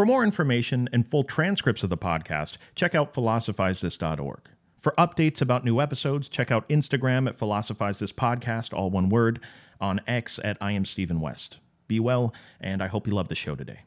[0.00, 4.40] For more information and full transcripts of the podcast, check out philosophizethis.org.
[4.78, 9.40] For updates about new episodes, check out Instagram at Philosophize This Podcast, all one word,
[9.78, 11.58] on X at I am Stephen West.
[11.86, 12.32] Be well,
[12.62, 13.80] and I hope you love the show today.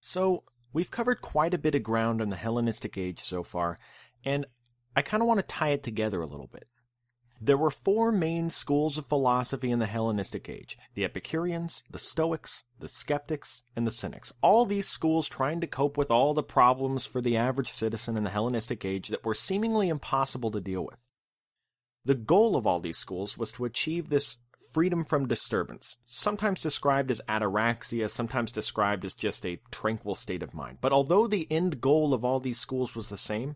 [0.00, 0.42] So,
[0.72, 3.78] we've covered quite a bit of ground on the Hellenistic age so far,
[4.24, 4.44] and
[4.96, 6.66] I kind of want to tie it together a little bit.
[7.40, 12.64] There were four main schools of philosophy in the Hellenistic age the Epicureans, the Stoics,
[12.78, 14.32] the Skeptics, and the Cynics.
[14.40, 18.24] All these schools trying to cope with all the problems for the average citizen in
[18.24, 20.98] the Hellenistic age that were seemingly impossible to deal with.
[22.04, 24.36] The goal of all these schools was to achieve this
[24.74, 30.52] freedom from disturbance, sometimes described as ataraxia, sometimes described as just a tranquil state of
[30.52, 30.78] mind.
[30.80, 33.54] But although the end goal of all these schools was the same,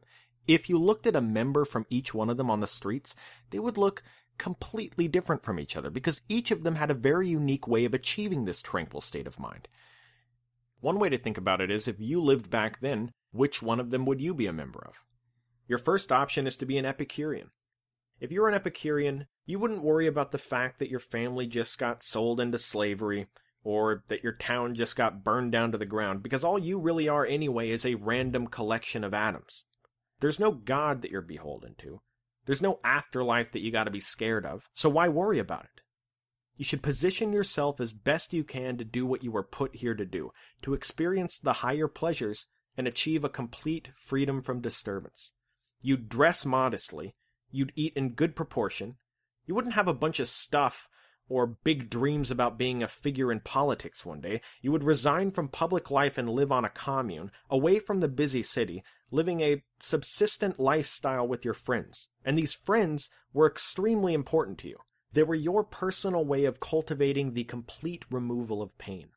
[0.49, 3.15] if you looked at a member from each one of them on the streets,
[3.51, 4.03] they would look
[4.39, 7.93] completely different from each other because each of them had a very unique way of
[7.93, 9.69] achieving this tranquil state of mind.
[10.81, 13.91] One way to think about it is if you lived back then, which one of
[13.91, 14.95] them would you be a member of?
[15.67, 17.51] Your first option is to be an Epicurean.
[18.21, 22.03] If you're an Epicurean, you wouldn't worry about the fact that your family just got
[22.03, 23.27] sold into slavery
[23.65, 27.09] or that your town just got burned down to the ground because all you really
[27.09, 29.65] are anyway is a random collection of atoms.
[30.21, 32.01] There's no God that you're beholden to.
[32.47, 35.83] There's no afterlife that you gotta be scared of, so why worry about it?
[36.57, 39.95] You should position yourself as best you can to do what you were put here
[39.95, 45.31] to do, to experience the higher pleasures and achieve a complete freedom from disturbance.
[45.81, 47.15] You'd dress modestly,
[47.51, 48.97] you'd eat in good proportion,
[49.47, 50.89] you wouldn't have a bunch of stuff
[51.29, 54.41] or big dreams about being a figure in politics one day.
[54.61, 58.43] You would resign from public life and live on a commune, away from the busy
[58.43, 62.09] city, living a subsistent lifestyle with your friends.
[62.25, 64.79] And these friends were extremely important to you.
[65.13, 69.09] They were your personal way of cultivating the complete removal of pain.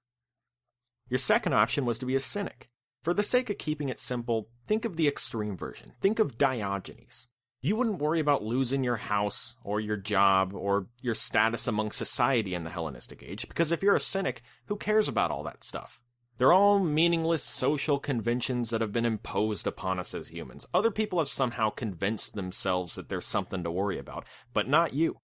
[1.10, 2.70] Your second option was to be a cynic.
[3.02, 5.94] For the sake of keeping it simple, think of the extreme version.
[6.00, 7.28] Think of Diogenes.
[7.64, 12.56] You wouldn't worry about losing your house, or your job, or your status among society
[12.56, 16.00] in the Hellenistic age, because if you're a cynic, who cares about all that stuff?
[16.38, 20.66] They're all meaningless social conventions that have been imposed upon us as humans.
[20.74, 25.20] Other people have somehow convinced themselves that there's something to worry about, but not you.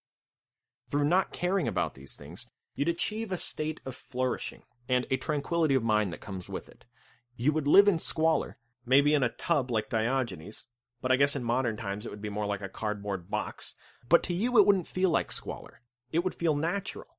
[0.89, 5.75] Through not caring about these things, you'd achieve a state of flourishing, and a tranquility
[5.75, 6.85] of mind that comes with it.
[7.35, 10.65] You would live in squalor, maybe in a tub like Diogenes,
[11.01, 13.75] but I guess in modern times it would be more like a cardboard box.
[14.09, 15.81] But to you, it wouldn't feel like squalor.
[16.11, 17.17] It would feel natural.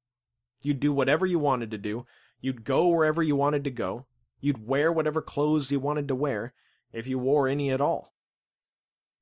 [0.62, 2.06] You'd do whatever you wanted to do,
[2.40, 4.06] You'd go wherever you wanted to go.
[4.40, 6.54] You'd wear whatever clothes you wanted to wear,
[6.92, 8.14] if you wore any at all.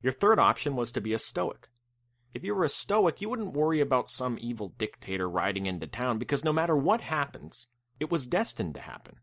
[0.03, 1.69] Your third option was to be a Stoic.
[2.35, 6.19] If you were a Stoic, you wouldn't worry about some evil dictator riding into town
[6.19, 7.67] because no matter what happens,
[7.99, 9.17] it was destined to happen.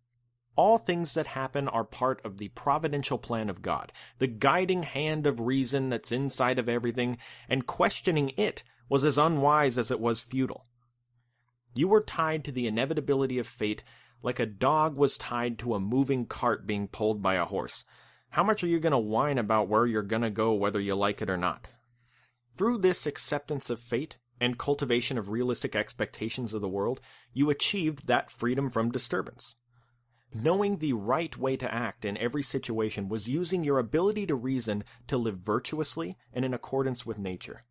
[0.55, 5.27] All things that happen are part of the providential plan of God, the guiding hand
[5.27, 7.17] of reason that's inside of everything,
[7.47, 10.65] and questioning it was as unwise as it was futile.
[11.73, 13.83] You were tied to the inevitability of fate
[14.23, 17.83] like a dog was tied to a moving cart being pulled by a horse.
[18.29, 20.95] How much are you going to whine about where you're going to go whether you
[20.95, 21.67] like it or not?
[22.55, 27.01] Through this acceptance of fate and cultivation of realistic expectations of the world,
[27.33, 29.55] you achieved that freedom from disturbance.
[30.33, 34.83] Knowing the right way to act in every situation was using your ability to reason
[35.07, 37.65] to live virtuously and in accordance with nature.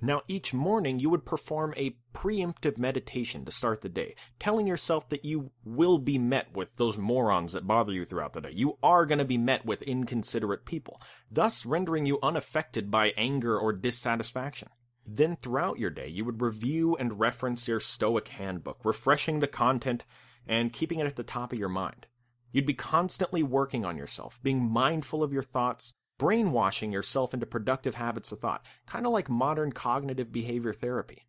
[0.00, 5.08] Now, each morning you would perform a preemptive meditation to start the day, telling yourself
[5.08, 8.52] that you will be met with those morons that bother you throughout the day.
[8.52, 11.00] You are going to be met with inconsiderate people,
[11.32, 14.68] thus rendering you unaffected by anger or dissatisfaction.
[15.04, 20.04] Then, throughout your day, you would review and reference your Stoic handbook, refreshing the content
[20.46, 22.06] and keeping it at the top of your mind.
[22.52, 27.94] You'd be constantly working on yourself, being mindful of your thoughts, brainwashing yourself into productive
[27.94, 31.24] habits of thought, kind of like modern cognitive behavior therapy.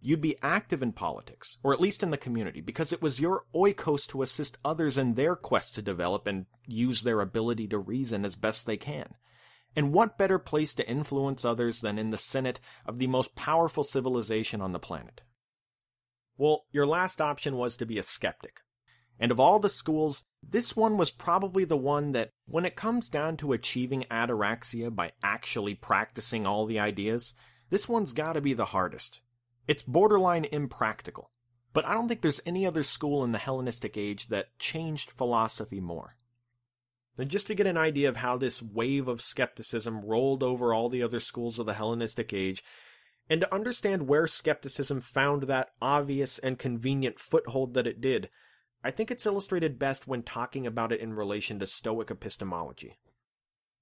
[0.00, 3.44] You'd be active in politics, or at least in the community, because it was your
[3.54, 8.24] oikos to assist others in their quest to develop and use their ability to reason
[8.24, 9.14] as best they can.
[9.76, 13.84] And what better place to influence others than in the Senate of the most powerful
[13.84, 15.22] civilization on the planet?
[16.36, 18.60] Well, your last option was to be a skeptic.
[19.18, 23.08] And of all the schools, this one was probably the one that, when it comes
[23.08, 27.34] down to achieving ataraxia by actually practicing all the ideas,
[27.70, 29.22] this one's gotta be the hardest.
[29.68, 31.30] It's borderline impractical.
[31.72, 35.80] But I don't think there's any other school in the Hellenistic age that changed philosophy
[35.80, 36.16] more.
[37.16, 40.88] And just to get an idea of how this wave of skepticism rolled over all
[40.88, 42.64] the other schools of the Hellenistic age,
[43.30, 48.28] and to understand where skepticism found that obvious and convenient foothold that it did,
[48.84, 52.98] I think it's illustrated best when talking about it in relation to Stoic epistemology.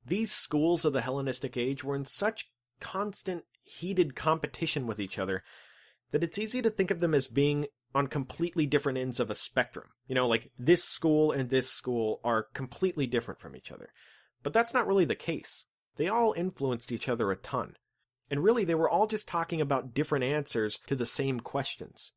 [0.06, 2.50] These schools of the Hellenistic age were in such
[2.80, 5.42] constant, heated competition with each other
[6.10, 9.34] that it's easy to think of them as being on completely different ends of a
[9.34, 9.88] spectrum.
[10.06, 13.90] You know, like this school and this school are completely different from each other.
[14.42, 15.64] But that's not really the case.
[15.96, 17.76] They all influenced each other a ton.
[18.30, 22.12] And really, they were all just talking about different answers to the same questions.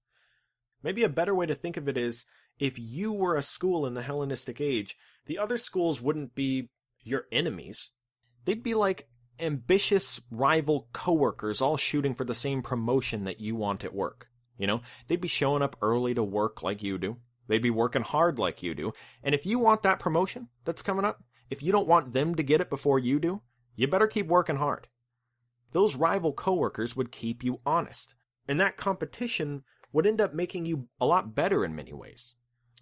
[0.83, 2.25] Maybe a better way to think of it is
[2.59, 6.69] if you were a school in the Hellenistic age, the other schools wouldn't be
[7.01, 7.91] your enemies.
[8.45, 9.07] They'd be like
[9.39, 14.29] ambitious rival coworkers all shooting for the same promotion that you want at work.
[14.57, 17.17] You know, they'd be showing up early to work like you do.
[17.47, 18.93] They'd be working hard like you do.
[19.23, 22.43] And if you want that promotion that's coming up, if you don't want them to
[22.43, 23.41] get it before you do,
[23.75, 24.87] you better keep working hard.
[25.71, 28.13] Those rival coworkers would keep you honest.
[28.47, 32.35] And that competition would end up making you a lot better in many ways.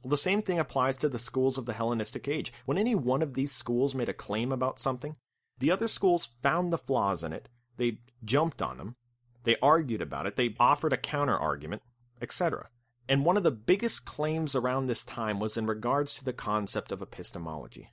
[0.04, 2.52] The same thing applies to the schools of the Hellenistic age.
[2.66, 5.16] When any one of these schools made a claim about something,
[5.60, 8.96] the other schools found the flaws in it, they jumped on them,
[9.44, 11.84] they argued about it, they offered a counter argument,
[12.22, 12.70] etc.
[13.08, 16.92] And one of the biggest claims around this time was in regards to the concept
[16.92, 17.92] of epistemology.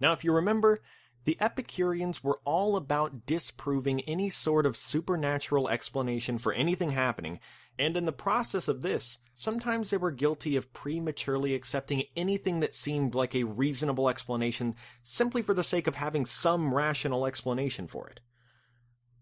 [0.00, 0.80] Now, if you remember,
[1.24, 7.38] the Epicureans were all about disproving any sort of supernatural explanation for anything happening,
[7.82, 12.72] and in the process of this, sometimes they were guilty of prematurely accepting anything that
[12.72, 18.08] seemed like a reasonable explanation simply for the sake of having some rational explanation for
[18.08, 18.20] it.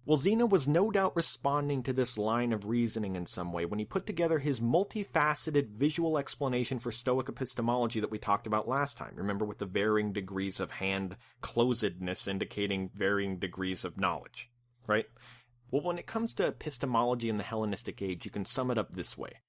[0.04, 3.78] Well, Zeno was no doubt responding to this line of reasoning in some way when
[3.78, 8.98] he put together his multifaceted visual explanation for Stoic epistemology that we talked about last
[8.98, 9.14] time.
[9.16, 14.50] Remember, with the varying degrees of hand closedness indicating varying degrees of knowledge,
[14.86, 15.06] right?
[15.70, 18.92] Well, when it comes to epistemology in the Hellenistic age, you can sum it up
[18.92, 19.40] this way.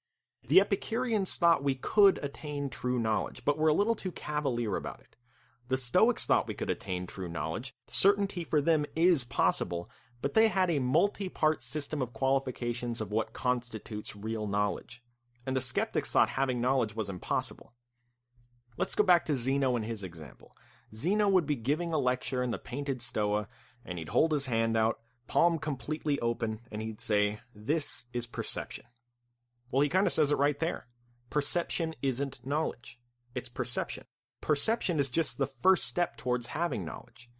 [0.48, 5.00] The Epicureans thought we could attain true knowledge, but were a little too cavalier about
[5.00, 5.16] it.
[5.68, 7.74] The Stoics thought we could attain true knowledge.
[7.88, 9.88] Certainty for them is possible,
[10.20, 15.02] but they had a multi-part system of qualifications of what constitutes real knowledge.
[15.46, 17.72] And the skeptics thought having knowledge was impossible.
[18.76, 20.56] Let's go back to Zeno and his example.
[20.94, 23.48] Zeno would be giving a lecture in the painted stoa,
[23.84, 28.84] and he'd hold his hand out, palm completely open, and he'd say, This is perception.
[29.70, 30.86] Well, he kind of says it right there.
[31.30, 32.98] Perception isn't knowledge.
[33.34, 34.04] It's perception.
[34.42, 37.30] Perception is just the first step towards having knowledge.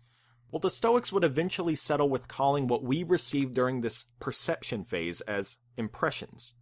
[0.50, 5.20] Well, the Stoics would eventually settle with calling what we receive during this perception phase
[5.22, 6.54] as impressions.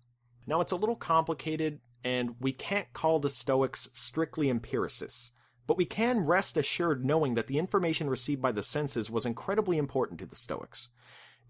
[0.46, 5.32] Now, it's a little complicated, and we can't call the Stoics strictly empiricists,
[5.66, 9.76] but we can rest assured knowing that the information received by the senses was incredibly
[9.76, 10.88] important to the Stoics.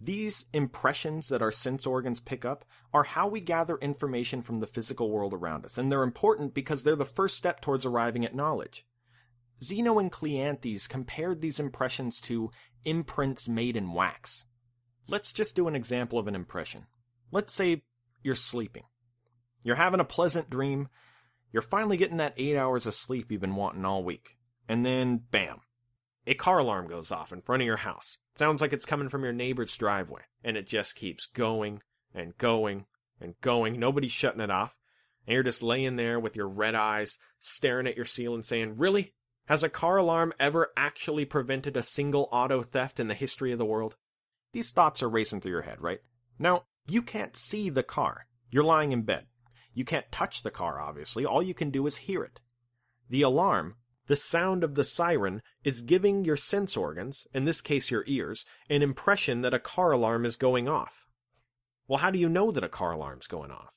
[0.01, 4.67] These impressions that our sense organs pick up are how we gather information from the
[4.67, 8.35] physical world around us, and they're important because they're the first step towards arriving at
[8.35, 8.87] knowledge.
[9.63, 12.51] Zeno and Cleanthes compared these impressions to
[12.87, 14.47] imprints made in wax.
[15.07, 16.87] Let's just do an example of an impression.
[17.31, 17.83] Let's say
[18.23, 18.85] you're sleeping.
[19.65, 20.89] You're having a pleasant dream.
[21.53, 24.39] You're finally getting that eight hours of sleep you've been wanting all week.
[24.67, 25.61] And then, bam,
[26.27, 28.17] a car alarm goes off in front of your house.
[28.35, 30.23] Sounds like it's coming from your neighbor's driveway.
[30.45, 31.83] And it just keeps going
[32.15, 32.87] and going
[33.21, 33.79] and going.
[33.79, 34.77] Nobody's shutting it off.
[35.27, 39.15] And you're just laying there with your red eyes, staring at your ceiling, saying, Really?
[39.47, 43.59] Has a car alarm ever actually prevented a single auto theft in the history of
[43.59, 43.97] the world?
[44.53, 46.01] These thoughts are racing through your head, right?
[46.39, 48.27] Now, you can't see the car.
[48.51, 49.27] You're lying in bed.
[49.75, 51.25] You can't touch the car, obviously.
[51.25, 52.41] All you can do is hear it.
[53.09, 53.77] The alarm,
[54.11, 58.45] the sound of the siren, is giving your sense organs, in this case your ears,
[58.69, 61.07] an impression that a car alarm is going off.
[61.87, 63.71] Well, how do you know that a car alarm's going off?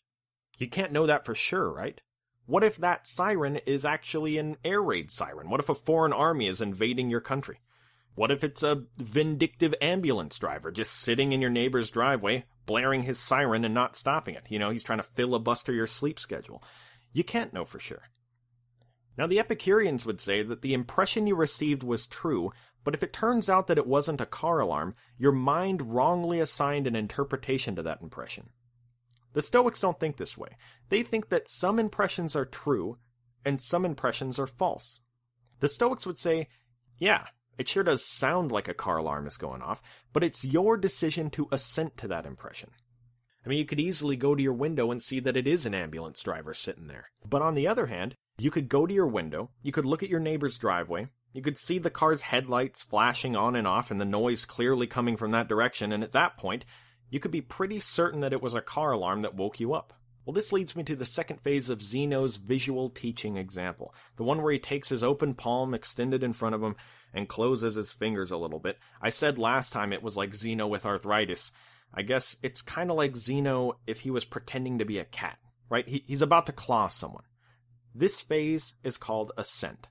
[0.58, 2.02] You can't know that for sure, right?
[2.48, 5.52] What if that siren is actually an air raid siren?
[5.52, 7.60] What if a foreign army is invading your country?
[8.16, 13.20] What if it's a vindictive ambulance driver just sitting in your neighbor's driveway, blaring his
[13.20, 14.46] siren and not stopping it?
[14.50, 16.64] You know, he's trying to filibuster your sleep schedule.
[17.12, 18.02] You can't know for sure.
[19.18, 22.52] Now, the Epicureans would say that the impression you received was true,
[22.84, 26.88] but if it turns out that it wasn't a car alarm, your mind wrongly assigned
[26.88, 28.50] an interpretation to that impression.
[29.34, 30.58] The Stoics don't think this way.
[30.90, 32.98] They think that some impressions are true
[33.46, 35.00] and some impressions are false.
[35.60, 36.48] The Stoics would say,
[36.98, 37.26] yeah,
[37.58, 41.30] it sure does sound like a car alarm is going off, but it's your decision
[41.32, 42.72] to assent to that impression.
[43.46, 45.74] I mean, you could easily go to your window and see that it is an
[45.74, 47.12] ambulance driver sitting there.
[47.28, 50.10] But on the other hand, you could go to your window, you could look at
[50.10, 54.06] your neighbor's driveway, you could see the car's headlights flashing on and off and the
[54.06, 56.66] noise clearly coming from that direction, and at that point,
[57.10, 59.94] you could be pretty certain that it was a car alarm that woke you up.
[60.26, 64.42] Well, this leads me to the second phase of Zeno's visual teaching example, the one
[64.42, 66.76] where he takes his open palm extended in front of him
[67.14, 68.80] and closes his fingers a little bit.
[69.02, 71.52] I said last time it was like Zeno with arthritis.
[71.94, 75.38] I guess it's kind of like Zeno if he was pretending to be a cat,
[75.70, 75.88] right?
[75.88, 77.26] He, he's about to claw someone.
[77.96, 79.88] This phase is called assent.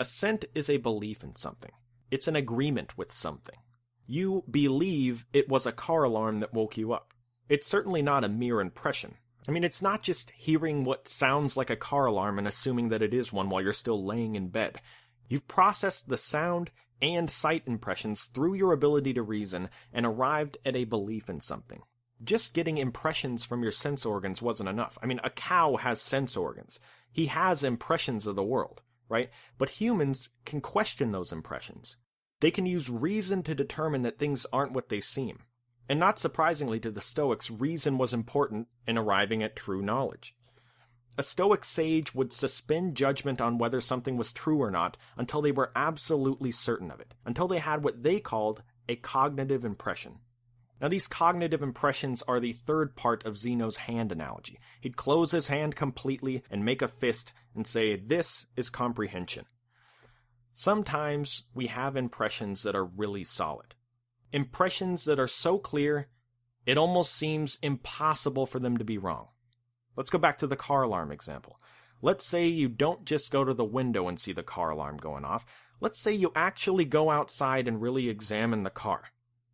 [0.00, 1.72] Assent is a belief in something.
[2.10, 3.56] It's an agreement with something.
[4.06, 7.12] You believe it was a car alarm that woke you up.
[7.48, 9.16] It's certainly not a mere impression.
[9.46, 13.02] I mean, it's not just hearing what sounds like a car alarm and assuming that
[13.02, 14.80] it is one while you're still laying in bed.
[15.28, 20.76] You've processed the sound and sight impressions through your ability to reason and arrived at
[20.76, 21.82] a belief in something.
[22.22, 24.98] Just getting impressions from your sense organs wasn't enough.
[25.02, 26.80] I mean, a cow has sense organs.
[27.12, 29.30] He has impressions of the world, right?
[29.56, 31.96] But humans can question those impressions.
[32.40, 35.40] They can use reason to determine that things aren't what they seem.
[35.88, 40.36] And not surprisingly to the Stoics, reason was important in arriving at true knowledge.
[41.16, 45.50] A Stoic sage would suspend judgment on whether something was true or not until they
[45.50, 50.20] were absolutely certain of it, until they had what they called a cognitive impression.
[50.80, 54.60] Now, these cognitive impressions are the third part of Zeno's hand analogy.
[54.80, 59.46] He'd close his hand completely and make a fist and say, This is comprehension.
[60.54, 63.74] Sometimes we have impressions that are really solid
[64.32, 66.08] impressions that are so clear
[66.66, 69.28] it almost seems impossible for them to be wrong.
[69.96, 71.58] Let's go back to the car alarm example.
[72.02, 75.24] Let's say you don't just go to the window and see the car alarm going
[75.24, 75.46] off.
[75.80, 79.04] Let's say you actually go outside and really examine the car.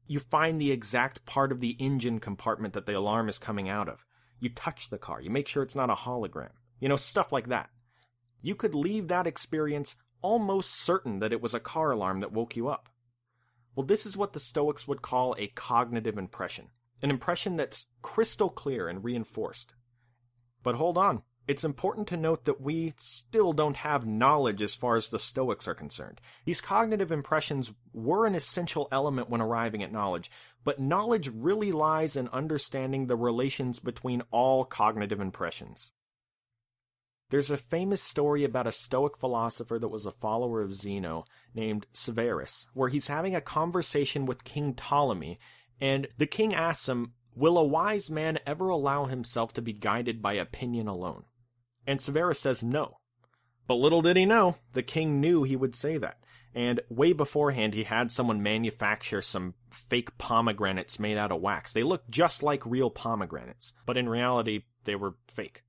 [0.07, 3.89] You find the exact part of the engine compartment that the alarm is coming out
[3.89, 4.05] of.
[4.39, 5.21] You touch the car.
[5.21, 6.51] You make sure it's not a hologram.
[6.81, 7.71] You know, stuff like that.
[8.43, 12.57] You could leave that experience almost certain that it was a car alarm that woke
[12.57, 12.89] you up.
[13.75, 16.69] Well, this is what the Stoics would call a cognitive impression,
[17.03, 19.75] an impression that's crystal clear and reinforced.
[20.63, 24.97] But hold on, it's important to note that we still don't have knowledge as far
[24.97, 26.21] as the Stoics are concerned.
[26.45, 30.31] These cognitive impressions were an essential element when arriving at knowledge,
[30.65, 35.93] but knowledge really lies in understanding the relations between all cognitive impressions.
[37.31, 41.25] There's a famous story about a Stoic philosopher that was a follower of Zeno
[41.55, 45.39] named Sphaerus, where he's having a conversation with King Ptolemy,
[45.81, 50.23] and the king asks him, Will a wise man ever allow himself to be guided
[50.23, 51.25] by opinion alone?
[51.87, 52.99] And Sphaerus says no.
[53.67, 56.19] But little did he know, the king knew he would say that.
[56.55, 61.73] And way beforehand, he had someone manufacture some fake pomegranates made out of wax.
[61.73, 65.64] They looked just like real pomegranates, but in reality, they were fake.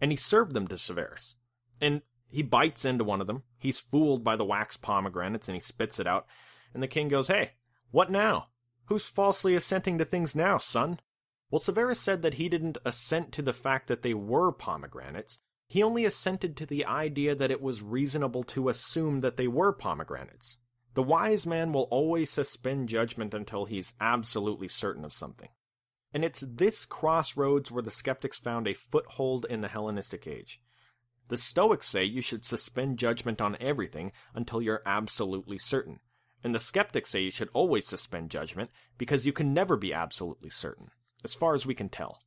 [0.00, 1.34] And he served them to Sphaerus.
[1.80, 3.42] And he bites into one of them.
[3.58, 6.26] He's fooled by the wax pomegranates and he spits it out.
[6.74, 7.52] And the king goes, Hey,
[7.90, 8.48] what now?
[8.86, 11.00] Who's falsely assenting to things now, son?
[11.50, 15.38] Well, Sphaerus said that he didn't assent to the fact that they were pomegranates.
[15.66, 19.72] He only assented to the idea that it was reasonable to assume that they were
[19.72, 20.58] pomegranates.
[20.94, 25.48] The wise man will always suspend judgment until he's absolutely certain of something.
[26.12, 30.60] And it's this crossroads where the skeptics found a foothold in the Hellenistic age.
[31.28, 36.00] The Stoics say you should suspend judgment on everything until you're absolutely certain.
[36.42, 40.48] And the skeptics say you should always suspend judgment because you can never be absolutely
[40.48, 40.90] certain,
[41.24, 42.20] as far as we can tell.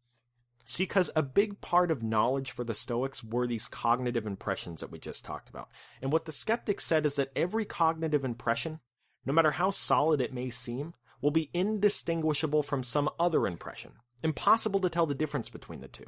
[0.63, 4.91] See, because a big part of knowledge for the Stoics were these cognitive impressions that
[4.91, 5.69] we just talked about.
[6.01, 8.79] And what the skeptics said is that every cognitive impression,
[9.25, 13.93] no matter how solid it may seem, will be indistinguishable from some other impression.
[14.23, 16.07] Impossible to tell the difference between the two.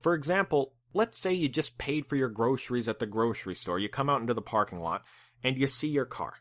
[0.00, 3.78] For example, let's say you just paid for your groceries at the grocery store.
[3.78, 5.04] You come out into the parking lot
[5.42, 6.34] and you see your car.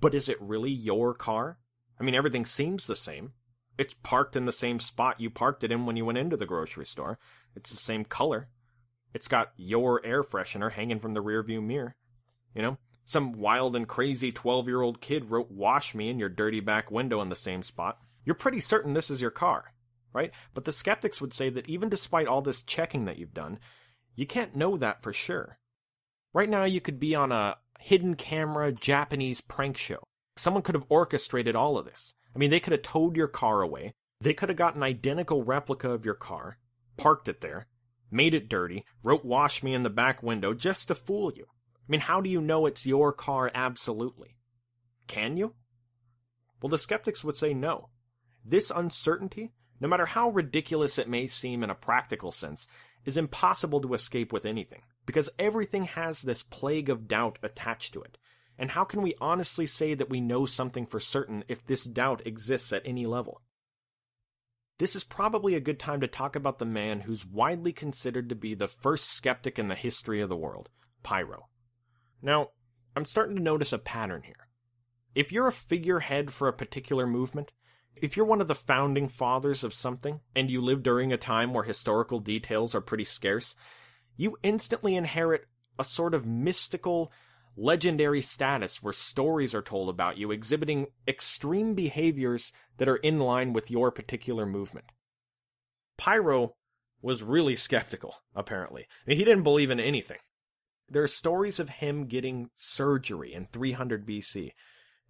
[0.00, 1.58] But is it really your car?
[1.98, 3.32] I mean, everything seems the same.
[3.78, 6.46] It's parked in the same spot you parked it in when you went into the
[6.46, 7.18] grocery store.
[7.56, 8.48] It's the same color.
[9.14, 11.94] It's got your air freshener hanging from the rearview mirror.
[12.54, 16.28] You know, some wild and crazy 12 year old kid wrote wash me in your
[16.28, 17.98] dirty back window in the same spot.
[18.24, 19.72] You're pretty certain this is your car,
[20.12, 20.30] right?
[20.54, 23.58] But the skeptics would say that even despite all this checking that you've done,
[24.14, 25.58] you can't know that for sure.
[26.32, 30.04] Right now, you could be on a hidden camera Japanese prank show.
[30.36, 32.14] Someone could have orchestrated all of this.
[32.34, 33.94] I mean, they could have towed your car away.
[34.20, 36.58] They could have got an identical replica of your car,
[36.96, 37.66] parked it there,
[38.10, 41.46] made it dirty, wrote wash me in the back window just to fool you.
[41.48, 44.36] I mean, how do you know it's your car absolutely?
[45.08, 45.54] Can you?
[46.60, 47.88] Well, the skeptics would say no.
[48.44, 52.68] This uncertainty, no matter how ridiculous it may seem in a practical sense,
[53.04, 58.02] is impossible to escape with anything, because everything has this plague of doubt attached to
[58.02, 58.16] it.
[58.62, 62.26] And how can we honestly say that we know something for certain if this doubt
[62.26, 63.42] exists at any level?
[64.82, 68.34] this is probably a good time to talk about the man who's widely considered to
[68.34, 70.68] be the first skeptic in the history of the world,
[71.04, 71.46] Pyrrho.
[72.20, 72.48] Now,
[72.96, 74.48] I'm starting to notice a pattern here.
[75.14, 77.52] If you're a figurehead for a particular movement,
[77.94, 81.54] if you're one of the founding fathers of something, and you live during a time
[81.54, 83.54] where historical details are pretty scarce,
[84.16, 85.46] you instantly inherit
[85.78, 87.12] a sort of mystical,
[87.56, 93.52] legendary status where stories are told about you exhibiting extreme behaviors that are in line
[93.52, 94.86] with your particular movement.
[95.98, 96.54] Pyrrho
[97.02, 98.86] was really skeptical, apparently.
[99.06, 100.18] He didn't believe in anything.
[100.88, 104.52] There are stories of him getting surgery in 300 BC,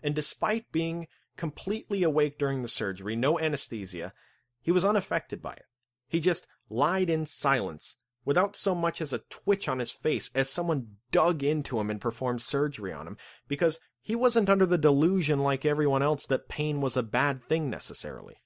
[0.03, 1.07] and despite being
[1.37, 4.13] completely awake during the surgery, no anesthesia,
[4.61, 5.65] he was unaffected by it.
[6.09, 10.49] He just lied in silence without so much as a twitch on his face as
[10.49, 13.17] someone dug into him and performed surgery on him,
[13.49, 17.71] because he wasn't under the delusion like everyone else that pain was a bad thing
[17.71, 18.37] necessarily.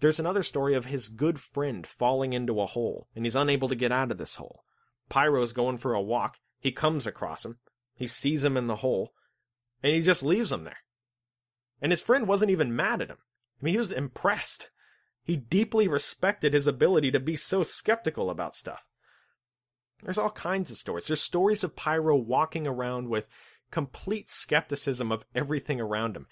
[0.00, 3.74] There's another story of his good friend falling into a hole, and he's unable to
[3.74, 4.62] get out of this hole.
[5.08, 7.58] Pyrrho's going for a walk, he comes across him,
[7.94, 9.12] he sees him in the hole,
[9.82, 10.78] and he just leaves him there.
[11.80, 13.18] And his friend wasn't even mad at him.
[13.60, 14.70] I mean, he was impressed.
[15.24, 18.82] He deeply respected his ability to be so skeptical about stuff.
[20.02, 21.06] There's all kinds of stories.
[21.06, 23.28] There's stories of Pyrrho walking around with
[23.70, 26.26] complete skepticism of everything around him.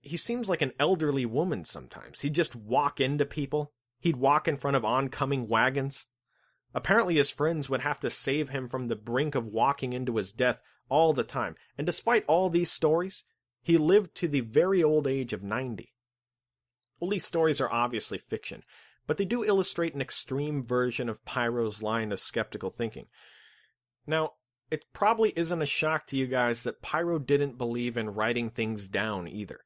[0.00, 2.20] He seems like an elderly woman sometimes.
[2.20, 3.72] He'd just walk into people.
[4.00, 6.06] He'd walk in front of oncoming wagons.
[6.74, 10.32] Apparently, his friends would have to save him from the brink of walking into his
[10.32, 11.54] death all the time.
[11.76, 13.24] And despite all these stories,
[13.62, 15.92] he lived to the very old age of 90.
[16.98, 18.64] All these stories are obviously fiction,
[19.06, 23.06] but they do illustrate an extreme version of Pyrrho's line of skeptical thinking.
[24.06, 24.32] Now,
[24.70, 28.88] it probably isn't a shock to you guys that Pyrrho didn't believe in writing things
[28.88, 29.60] down either.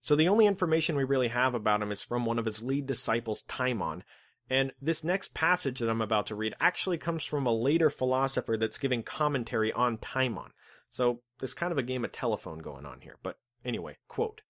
[0.00, 2.86] So the only information we really have about him is from one of his lead
[2.86, 4.04] disciples, Timon,
[4.48, 8.56] and this next passage that I'm about to read actually comes from a later philosopher
[8.56, 10.52] that's giving commentary on Timon.
[10.90, 13.16] So there's kind of a game of telephone going on here.
[13.22, 14.42] But anyway, quote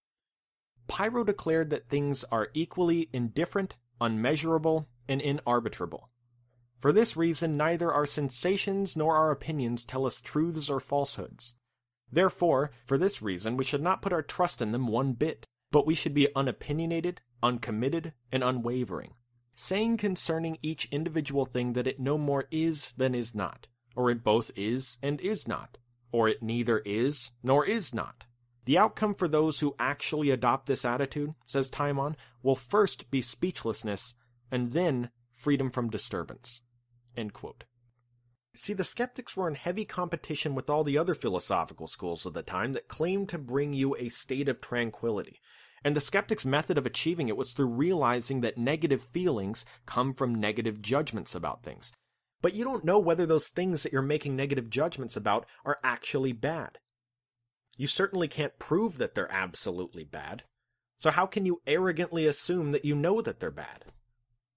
[0.87, 6.09] Pyrrho declared that things are equally indifferent unmeasurable, and inarbitrable.
[6.79, 11.55] For this reason, neither our sensations nor our opinions tell us truths or falsehoods.
[12.11, 15.87] Therefore, for this reason, we should not put our trust in them one bit, but
[15.87, 19.15] we should be unopinionated, uncommitted, and unwavering,
[19.55, 24.23] saying concerning each individual thing that it no more is than is not, or it
[24.23, 25.77] both is and is not,
[26.11, 28.26] or it neither is nor is not.
[28.67, 34.13] The outcome for those who actually adopt this attitude, says Timon, will first be speechlessness,
[34.51, 36.59] and then freedom from disturbance.
[38.55, 42.43] See, the skeptics were in heavy competition with all the other philosophical schools of the
[42.43, 45.39] time that claimed to bring you a state of tranquility.
[45.81, 50.35] And the skeptic's method of achieving it was through realizing that negative feelings come from
[50.35, 51.93] negative judgments about things.
[52.41, 56.33] But you don't know whether those things that you're making negative judgments about are actually
[56.33, 56.79] bad.
[57.77, 60.43] You certainly can't prove that they're absolutely bad.
[60.97, 63.85] So how can you arrogantly assume that you know that they're bad?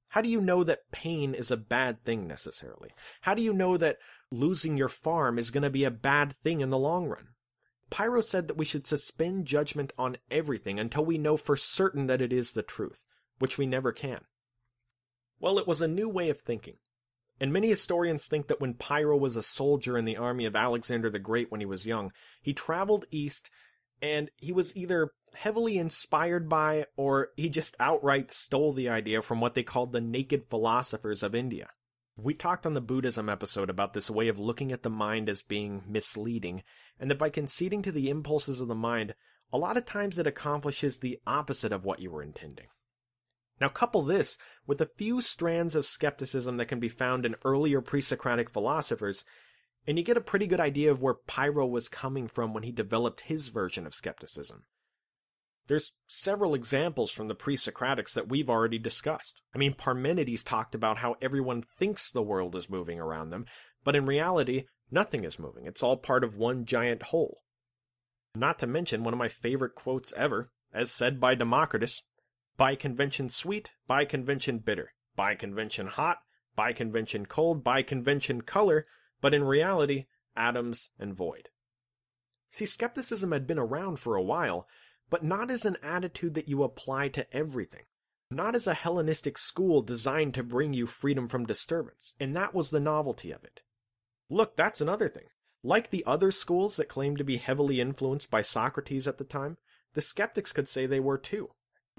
[0.09, 2.91] How do you know that pain is a bad thing necessarily?
[3.21, 3.99] How do you know that
[4.33, 7.29] losing your farm is going to be a bad thing in the long run?
[7.91, 12.23] Pyrrho said that we should suspend judgment on everything until we know for certain that
[12.23, 13.05] it is the truth,
[13.39, 14.23] which we never can.
[15.39, 16.77] Well, it was a new way of thinking.
[17.41, 21.09] And many historians think that when Pyrrho was a soldier in the army of Alexander
[21.09, 23.49] the Great when he was young, he traveled east
[24.03, 29.41] and he was either heavily inspired by or he just outright stole the idea from
[29.41, 31.69] what they called the naked philosophers of India.
[32.17, 35.43] We talked on the Buddhism episode about this way of looking at the mind as
[35.43, 36.63] being misleading,
[36.99, 39.15] and that by conceding to the impulses of the mind,
[39.53, 42.67] a lot of times it accomplishes the opposite of what you were intending.
[43.61, 47.81] Now couple this with a few strands of skepticism that can be found in earlier
[47.81, 49.25] pre-Socratic philosophers,
[49.87, 52.73] and you get a pretty good idea of where Pyrrho was coming from when he
[52.73, 54.65] developed his version of skepticism.
[55.67, 59.41] There's several examples from the pre-Socratics that we've already discussed.
[59.55, 63.47] I mean, Parmenides talked about how everyone thinks the world is moving around them,
[63.85, 65.67] but in reality, nothing is moving.
[65.67, 67.39] It's all part of one giant whole.
[68.35, 72.03] Not to mention one of my favorite quotes ever, as said by Democritus,
[72.57, 76.19] by convention sweet, by convention bitter, by convention hot,
[76.55, 78.87] by convention cold, by convention color,
[79.21, 81.49] but in reality, atoms and void.
[82.51, 84.67] See, skepticism had been around for a while,
[85.09, 87.85] but not as an attitude that you apply to everything.
[88.31, 92.71] Not as a Hellenistic school designed to bring you freedom from disturbance, and that was
[92.71, 93.61] the novelty of it.
[94.29, 95.27] Look, that's another thing.
[95.63, 99.59] Like the other schools that claimed to be heavily influenced by Socrates at the time,
[99.95, 101.51] the skeptics could say they were too.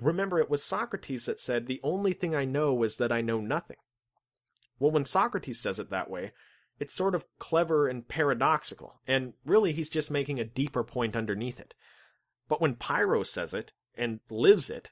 [0.02, 3.40] Remember, it was Socrates that said, The only thing I know is that I know
[3.40, 3.78] nothing.
[4.80, 6.32] Well, when Socrates says it that way,
[6.80, 11.60] it's sort of clever and paradoxical, and really he's just making a deeper point underneath
[11.60, 11.76] it.
[12.50, 14.90] But when Pyrrho says it, and lives it,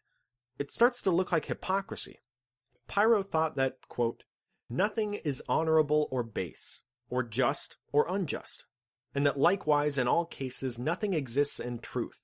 [0.59, 2.19] it starts to look like hypocrisy.
[2.87, 4.23] Pyrrho thought that, quote,
[4.69, 8.65] nothing is honorable or base, or just or unjust,
[9.15, 12.21] and that likewise in all cases nothing exists in truth,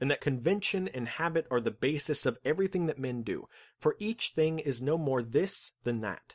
[0.00, 3.46] and that convention and habit are the basis of everything that men do,
[3.78, 6.34] for each thing is no more this than that.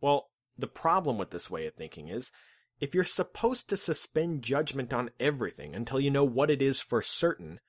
[0.00, 2.30] Well, the problem with this way of thinking is,
[2.80, 7.00] if you're supposed to suspend judgment on everything until you know what it is for
[7.00, 7.60] certain,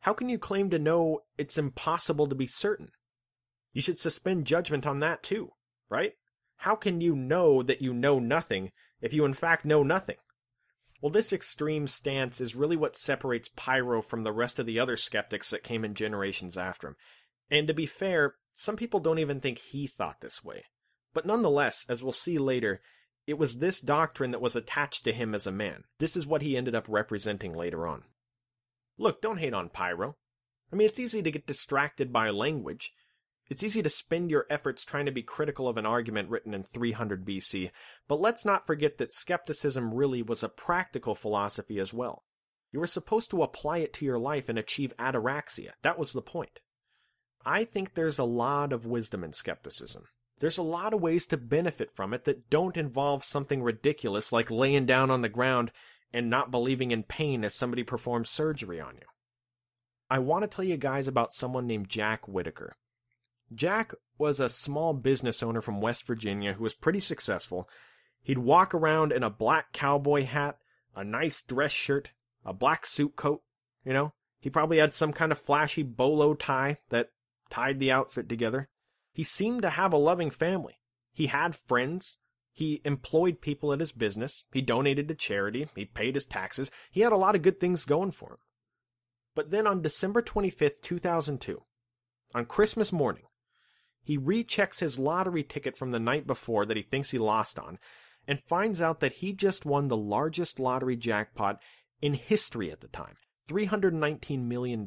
[0.00, 2.90] how can you claim to know it's impossible to be certain?
[3.72, 5.52] You should suspend judgment on that too,
[5.88, 6.14] right?
[6.56, 10.16] How can you know that you know nothing if you in fact know nothing?
[11.00, 14.96] Well, this extreme stance is really what separates Pyrrho from the rest of the other
[14.96, 16.96] skeptics that came in generations after him.
[17.50, 20.64] And to be fair, some people don't even think he thought this way.
[21.14, 22.80] But nonetheless, as we'll see later,
[23.26, 25.84] it was this doctrine that was attached to him as a man.
[25.98, 28.02] This is what he ended up representing later on.
[28.98, 30.16] Look, don't hate on Pyrrho.
[30.72, 32.92] I mean, it's easy to get distracted by language.
[33.50, 36.62] It's easy to spend your efforts trying to be critical of an argument written in
[36.62, 37.70] 300 BC,
[38.06, 42.24] but let's not forget that skepticism really was a practical philosophy as well.
[42.72, 45.70] You were supposed to apply it to your life and achieve ataraxia.
[45.82, 46.60] That was the point.
[47.44, 50.04] I think there's a lot of wisdom in skepticism.
[50.40, 54.50] There's a lot of ways to benefit from it that don't involve something ridiculous like
[54.50, 55.72] laying down on the ground
[56.12, 59.06] and not believing in pain as somebody performs surgery on you.
[60.10, 62.74] I want to tell you guys about someone named Jack Whitaker.
[63.54, 67.68] Jack was a small business owner from West Virginia who was pretty successful.
[68.22, 70.58] He'd walk around in a black cowboy hat,
[70.94, 72.10] a nice dress shirt,
[72.44, 73.42] a black suit coat,
[73.84, 74.12] you know.
[74.40, 77.10] He probably had some kind of flashy bolo tie that
[77.50, 78.68] tied the outfit together.
[79.12, 80.78] He seemed to have a loving family.
[81.10, 82.18] He had friends.
[82.52, 84.44] He employed people at his business.
[84.52, 85.68] He donated to charity.
[85.74, 86.70] He paid his taxes.
[86.90, 88.38] He had a lot of good things going for him.
[89.34, 91.62] But then on December 25th, 2002,
[92.34, 93.22] on Christmas morning,
[94.08, 97.78] he rechecks his lottery ticket from the night before that he thinks he lost on
[98.26, 101.60] and finds out that he just won the largest lottery jackpot
[102.00, 103.16] in history at the time
[103.50, 104.82] $319 million.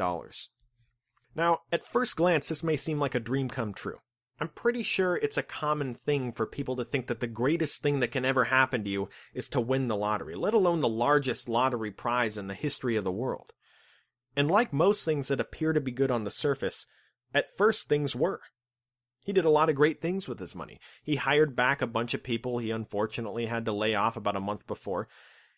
[1.35, 3.99] Now, at first glance, this may seem like a dream come true.
[4.39, 7.99] I'm pretty sure it's a common thing for people to think that the greatest thing
[7.99, 11.47] that can ever happen to you is to win the lottery, let alone the largest
[11.47, 13.53] lottery prize in the history of the world.
[14.35, 16.87] And like most things that appear to be good on the surface,
[17.35, 18.41] at first things were.
[19.23, 20.79] He did a lot of great things with his money.
[21.03, 24.41] He hired back a bunch of people he unfortunately had to lay off about a
[24.41, 25.07] month before.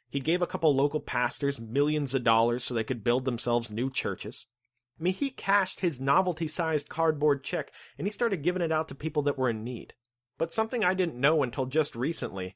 [0.09, 3.89] He gave a couple local pastors millions of dollars so they could build themselves new
[3.89, 4.45] churches.
[4.99, 8.89] I mean, he cashed his novelty sized cardboard check and he started giving it out
[8.89, 9.93] to people that were in need.
[10.37, 12.55] But something I didn't know until just recently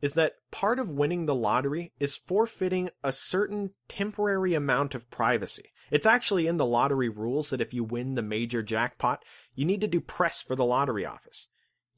[0.00, 5.72] is that part of winning the lottery is forfeiting a certain temporary amount of privacy.
[5.94, 9.80] It's actually in the lottery rules that if you win the major jackpot, you need
[9.80, 11.46] to do press for the lottery office.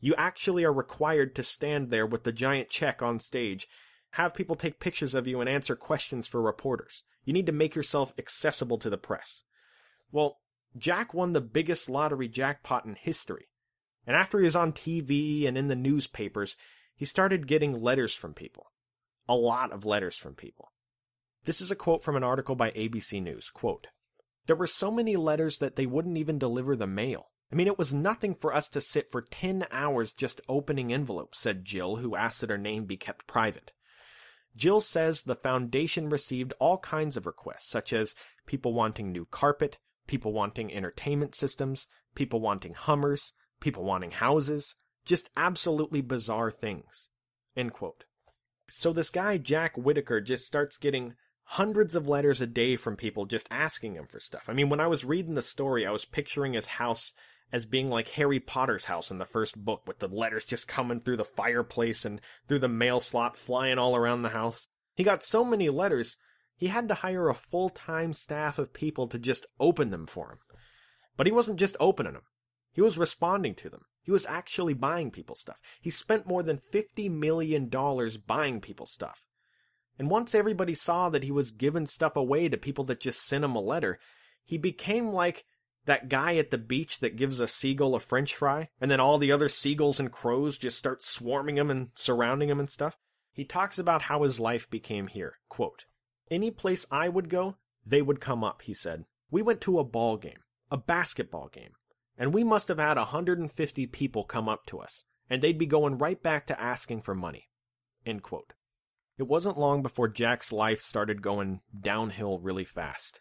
[0.01, 3.67] You actually are required to stand there with the giant check on stage,
[4.11, 7.05] have people take pictures of you and answer questions for reporters.
[7.25, 9.45] You need to make yourself accessible to the press.
[10.13, 10.41] Well,
[10.77, 13.49] Jack won the biggest lottery jackpot in history.
[14.07, 16.59] And after he was on TV and in the newspapers,
[16.95, 18.73] he started getting letters from people.
[19.27, 20.71] A lot of letters from people.
[21.47, 23.51] This is a quote from an article by ABC News.
[23.51, 23.87] Quote,
[24.47, 27.29] there were so many letters that they wouldn't even deliver the mail.
[27.53, 31.39] I mean, it was nothing for us to sit for 10 hours just opening envelopes,
[31.39, 33.73] said Jill, who asked that her name be kept private.
[34.57, 39.79] Jill says the foundation received all kinds of requests, such as people wanting new carpet,
[40.09, 47.09] people wanting entertainment systems, people wanting Hummers, people wanting houses, just absolutely bizarre things.
[48.69, 51.15] So this guy, Jack Whitaker, just starts getting
[51.49, 54.49] hundreds of letters a day from people just asking him for stuff.
[54.49, 57.13] I mean, when I was reading the story, I was picturing his house
[57.53, 61.01] as being like Harry Potter's house in the first book, with the letters just coming
[61.01, 64.67] through the fireplace and through the mail slot, flying all around the house.
[64.97, 66.17] He got so many letters,
[66.57, 70.33] he had to hire a full time staff of people to just open them for
[70.33, 70.39] him.
[71.17, 72.25] But he wasn't just opening them,
[72.73, 73.83] he was responding to them.
[74.03, 75.59] He was actually buying people stuff.
[75.81, 77.69] He spent more than $50 million
[78.25, 79.23] buying people stuff.
[79.99, 83.45] And once everybody saw that he was giving stuff away to people that just sent
[83.45, 83.99] him a letter,
[84.45, 85.45] he became like
[85.87, 89.19] that guy at the beach that gives a seagull a french fry, and then all
[89.19, 92.99] the other seagulls and crows just start swarming him and surrounding him and stuff.
[93.33, 95.35] He talks about how his life became here.
[95.49, 95.85] Quote,
[96.31, 99.05] Any place I would go, they would come up, he said.
[99.31, 101.73] We went to a ball game, a basketball game,
[102.19, 105.99] and we must have had 150 people come up to us, and they'd be going
[105.99, 107.49] right back to asking for money.
[108.05, 108.53] End quote.
[109.19, 113.21] It wasn't long before Jack's life started going downhill really fast.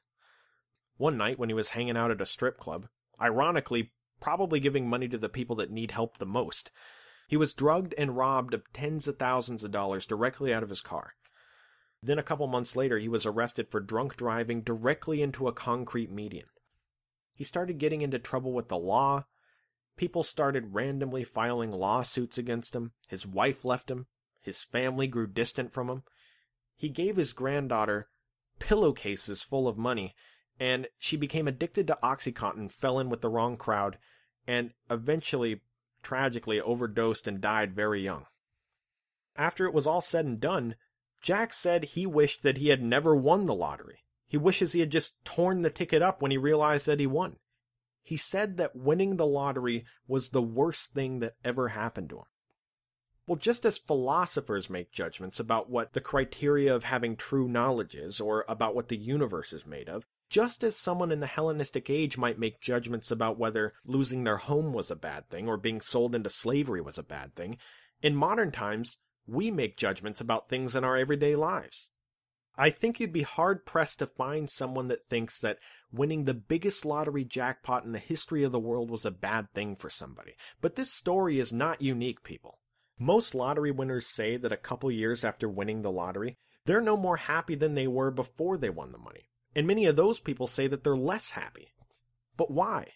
[0.97, 2.87] One night when he was hanging out at a strip club,
[3.21, 6.71] ironically, probably giving money to the people that need help the most,
[7.27, 10.81] he was drugged and robbed of tens of thousands of dollars directly out of his
[10.81, 11.13] car.
[12.03, 16.11] Then a couple months later, he was arrested for drunk driving directly into a concrete
[16.11, 16.47] median.
[17.33, 19.25] He started getting into trouble with the law.
[19.97, 22.91] People started randomly filing lawsuits against him.
[23.07, 24.07] His wife left him.
[24.45, 26.03] His family grew distant from him.
[26.75, 28.09] He gave his granddaughter
[28.59, 30.13] pillowcases full of money,
[30.59, 33.97] and she became addicted to Oxycontin, fell in with the wrong crowd,
[34.45, 35.61] and eventually,
[36.03, 38.27] tragically, overdosed and died very young.
[39.35, 40.75] After it was all said and done,
[41.23, 44.03] Jack said he wished that he had never won the lottery.
[44.27, 47.37] He wishes he had just torn the ticket up when he realized that he won.
[48.03, 52.25] He said that winning the lottery was the worst thing that ever happened to him.
[53.27, 58.21] Well, just as philosophers make judgments about what the criteria of having true knowledge is,
[58.21, 62.17] or about what the universe is made of, just as someone in the Hellenistic age
[62.17, 66.13] might make judgments about whether losing their home was a bad thing or being sold
[66.13, 67.57] into slavery was a bad thing,
[68.01, 71.89] in modern times, we make judgments about things in our everyday lives.
[72.57, 75.57] I think you'd be hard pressed to find someone that thinks that
[75.91, 79.75] winning the biggest lottery jackpot in the history of the world was a bad thing
[79.75, 80.35] for somebody.
[80.61, 82.59] But this story is not unique, people.
[82.97, 87.17] Most lottery winners say that a couple years after winning the lottery, they're no more
[87.17, 89.29] happy than they were before they won the money.
[89.55, 91.73] And many of those people say that they're less happy.
[92.37, 92.93] But why?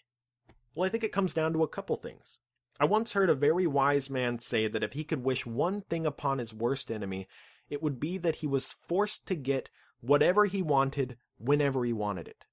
[0.74, 2.38] Well, I think it comes down to a couple things.
[2.78, 6.06] I once heard a very wise man say that if he could wish one thing
[6.06, 7.28] upon his worst enemy,
[7.68, 9.68] it would be that he was forced to get
[10.00, 12.44] whatever he wanted whenever he wanted it.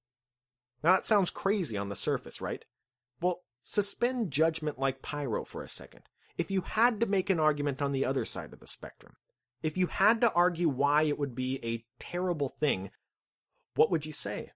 [0.82, 2.64] Now that sounds crazy on the surface, right?
[3.20, 6.02] Well, suspend judgment like Pyrrho for a second.
[6.38, 9.16] If you had to make an argument on the other side of the spectrum,
[9.60, 12.90] if you had to argue why it would be a terrible thing,
[13.74, 14.52] what would you say?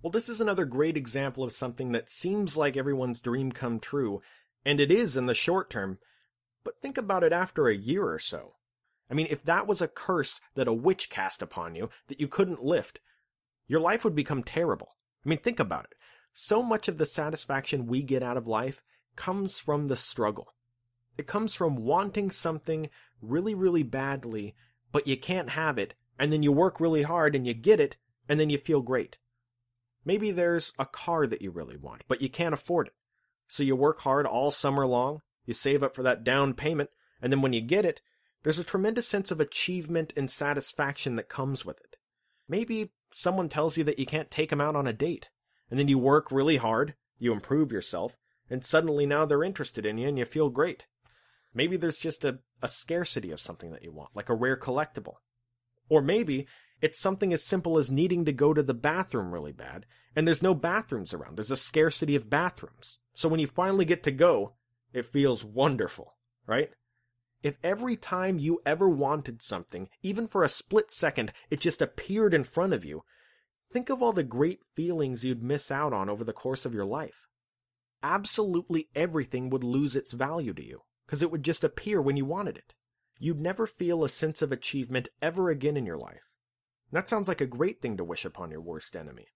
[0.00, 4.22] Well, this is another great example of something that seems like everyone's dream come true,
[4.64, 5.98] and it is in the short term,
[6.62, 8.54] but think about it after a year or so.
[9.10, 12.28] I mean, if that was a curse that a witch cast upon you that you
[12.28, 13.00] couldn't lift,
[13.66, 14.90] your life would become terrible.
[15.26, 15.94] I mean, think about it.
[16.32, 18.82] So much of the satisfaction we get out of life
[19.16, 20.54] comes from the struggle.
[21.18, 22.88] It comes from wanting something
[23.20, 24.54] really, really badly,
[24.92, 27.96] but you can't have it, and then you work really hard and you get it,
[28.28, 29.18] and then you feel great.
[30.04, 32.94] Maybe there's a car that you really want, but you can't afford it.
[33.48, 37.32] So you work hard all summer long, you save up for that down payment, and
[37.32, 38.00] then when you get it,
[38.44, 41.96] there's a tremendous sense of achievement and satisfaction that comes with it.
[42.48, 45.30] Maybe someone tells you that you can't take them out on a date,
[45.70, 48.16] and then you work really hard, you improve yourself,
[48.48, 50.86] and suddenly now they're interested in you and you feel great.
[51.54, 55.14] Maybe there's just a, a scarcity of something that you want, like a rare collectible.
[55.88, 56.46] Or maybe
[56.80, 60.42] it's something as simple as needing to go to the bathroom really bad, and there's
[60.42, 61.36] no bathrooms around.
[61.36, 62.98] There's a scarcity of bathrooms.
[63.14, 64.54] So when you finally get to go,
[64.92, 66.14] it feels wonderful,
[66.46, 66.70] right?
[67.42, 72.34] If every time you ever wanted something, even for a split second, it just appeared
[72.34, 73.02] in front of you,
[73.72, 76.84] think of all the great feelings you'd miss out on over the course of your
[76.84, 77.26] life.
[78.02, 82.26] Absolutely everything would lose its value to you, because it would just appear when you
[82.26, 82.74] wanted it.
[83.18, 86.28] You'd never feel a sense of achievement ever again in your life.
[86.92, 89.28] That sounds like a great thing to wish upon your worst enemy.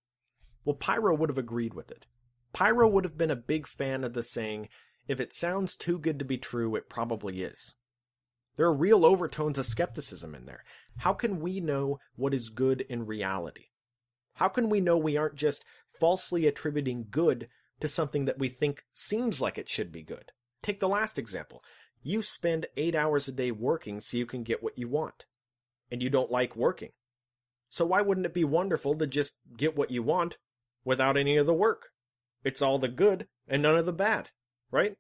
[0.67, 2.05] Well, Pyrrho would have agreed with it.
[2.53, 4.69] Pyrrho would have been a big fan of the saying,
[5.09, 7.75] if it sounds too good to be true, it probably is.
[8.57, 10.65] There are real overtones of skepticism in there.
[10.99, 13.69] How can we know what is good in reality?
[14.35, 15.65] How can we know we aren't just
[15.99, 17.49] falsely attributing good
[17.81, 20.33] to something that we think seems like it should be good?
[20.63, 21.63] Take the last example.
[22.03, 25.25] You spend eight hours a day working so you can get what you want.
[25.91, 26.91] And you don't like working.
[27.69, 30.37] So why wouldn't it be wonderful to just get what you want
[30.85, 31.87] without any of the work?
[32.45, 34.31] It's all the good and none of the bad,
[34.71, 34.97] right?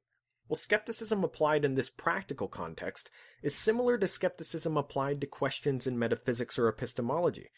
[0.49, 3.11] Well, skepticism applied in this practical context
[3.43, 7.51] is similar to skepticism applied to questions in metaphysics or epistemology.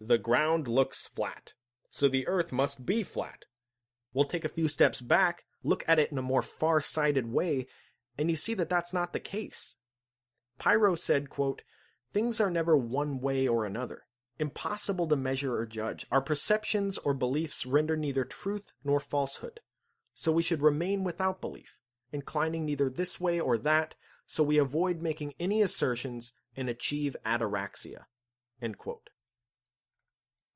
[0.00, 1.52] The ground looks flat,
[1.90, 3.44] so the earth must be flat.
[4.12, 7.66] We'll take a few steps back, look at it in a more far-sighted way,
[8.18, 9.76] and you see that that's not the case.
[10.58, 11.62] Pyrrho said, quote,
[12.12, 14.04] Things are never one way or another
[14.38, 16.04] impossible to measure or judge.
[16.10, 19.60] Our perceptions or beliefs render neither truth nor falsehood.
[20.14, 21.76] So we should remain without belief,
[22.10, 23.94] inclining neither this way or that,
[24.26, 28.06] so we avoid making any assertions and achieve ataraxia.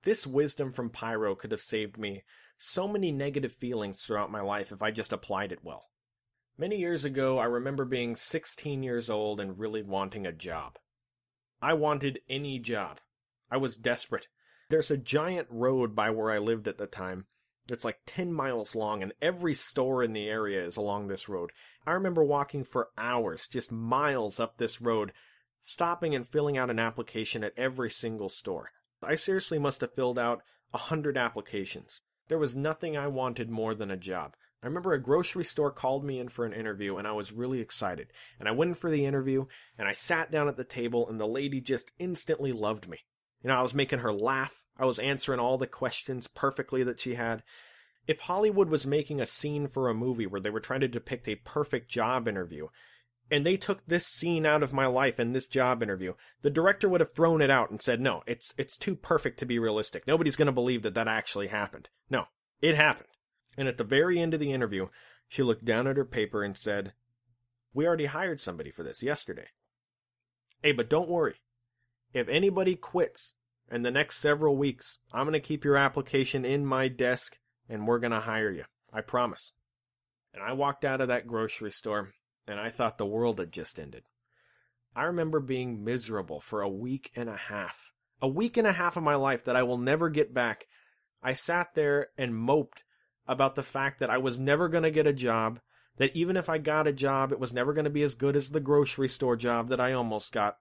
[0.05, 2.25] This wisdom from Pyrrho could have saved me
[2.59, 5.91] so many negative feelings throughout my life if I just applied it well.
[6.59, 10.79] Many years ago, I remember being 16 years old and really wanting a job.
[11.61, 13.01] I wanted any job.
[13.51, 14.29] I was desperate.
[14.71, 17.27] There's a giant road by where I lived at the time.
[17.69, 21.51] It's like 10 miles long, and every store in the area is along this road.
[21.87, 25.13] I remember walking for hours, just miles up this road,
[25.63, 28.71] stopping and filling out an application at every single store.
[29.03, 30.43] I seriously must have filled out
[30.73, 32.03] a hundred applications.
[32.29, 34.35] There was nothing I wanted more than a job.
[34.63, 37.61] I remember a grocery store called me in for an interview and I was really
[37.61, 38.09] excited.
[38.41, 39.47] And I went in for the interview
[39.79, 42.99] and I sat down at the table and the lady just instantly loved me.
[43.43, 44.65] You know, I was making her laugh.
[44.77, 47.43] I was answering all the questions perfectly that she had.
[48.09, 51.29] If Hollywood was making a scene for a movie where they were trying to depict
[51.29, 52.69] a perfect job interview,
[53.31, 56.89] and they took this scene out of my life in this job interview, the director
[56.89, 60.07] would have thrown it out and said, "No, it's it's too perfect to be realistic.
[60.07, 62.27] Nobody's going to believe that that actually happened." No,
[62.61, 63.09] it happened.
[63.57, 64.89] And at the very end of the interview,
[65.29, 66.93] she looked down at her paper and said,
[67.73, 69.49] "We already hired somebody for this yesterday."
[70.63, 71.41] Hey, but don't worry.
[72.13, 73.35] If anybody quits
[73.71, 77.87] in the next several weeks, I'm going to keep your application in my desk and
[77.87, 78.65] we're going to hire you.
[78.93, 79.53] I promise.
[80.33, 82.13] And I walked out of that grocery store
[82.47, 84.05] and I thought the world had just ended.
[84.95, 87.93] I remember being miserable for a week and a half.
[88.23, 90.67] A week and a half of my life that I will never get back.
[91.23, 92.83] I sat there and moped
[93.29, 95.61] about the fact that I was never going to get a job,
[95.99, 98.37] that even if I got a job, it was never going to be as good
[98.37, 100.59] as the grocery store job that I almost got.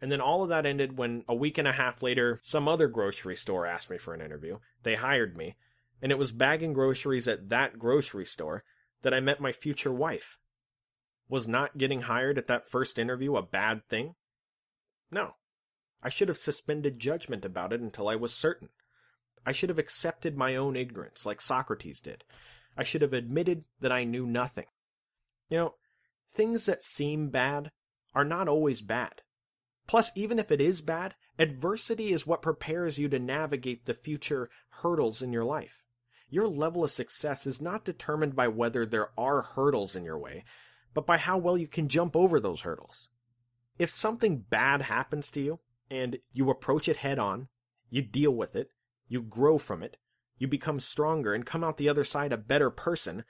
[0.00, 2.86] And then all of that ended when a week and a half later, some other
[2.86, 4.58] grocery store asked me for an interview.
[4.82, 5.56] They hired me,
[6.02, 8.62] and it was bagging groceries at that grocery store
[9.02, 10.38] that I met my future wife.
[11.28, 14.14] Was not getting hired at that first interview a bad thing?
[15.10, 15.34] No.
[16.02, 18.68] I should have suspended judgment about it until I was certain.
[19.44, 22.24] I should have accepted my own ignorance, like Socrates did.
[22.76, 24.66] I should have admitted that I knew nothing.
[25.48, 25.74] You know,
[26.34, 27.70] things that seem bad
[28.14, 29.22] are not always bad.
[29.86, 34.50] Plus, even if it is bad, adversity is what prepares you to navigate the future
[34.82, 35.82] hurdles in your life.
[36.28, 40.44] Your level of success is not determined by whether there are hurdles in your way,
[40.96, 43.08] but by how well you can jump over those hurdles.
[43.78, 47.48] If something bad happens to you and you approach it head on,
[47.90, 48.70] you deal with it,
[49.06, 49.98] you grow from it,
[50.38, 53.24] you become stronger and come out the other side a better person,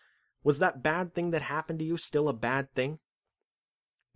[0.45, 3.01] was that bad thing that happened to you still a bad thing?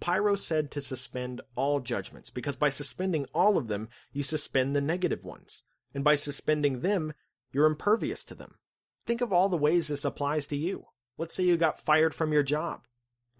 [0.01, 4.81] Pyrrho said to suspend all judgments, because by suspending all of them, you suspend the
[4.81, 7.15] negative ones, and by suspending them,
[7.51, 8.59] you're impervious to them.
[9.07, 10.85] Think of all the ways this applies to you.
[11.19, 12.83] Let's say you got fired from your job.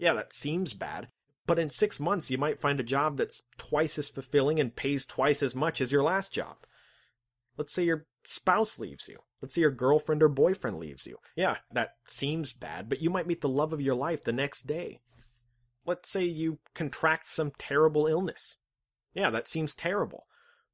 [0.01, 1.09] Yeah, that seems bad.
[1.47, 5.05] But in six months, you might find a job that's twice as fulfilling and pays
[5.05, 6.57] twice as much as your last job.
[7.57, 9.19] Let's say your spouse leaves you.
[9.43, 11.19] Let's say your girlfriend or boyfriend leaves you.
[11.37, 14.67] Yeah, that seems bad, but you might meet the love of your life the next
[14.67, 15.01] day.
[15.85, 18.57] Let's say you contract some terrible illness.
[19.13, 20.27] Yeah, that seems terrible.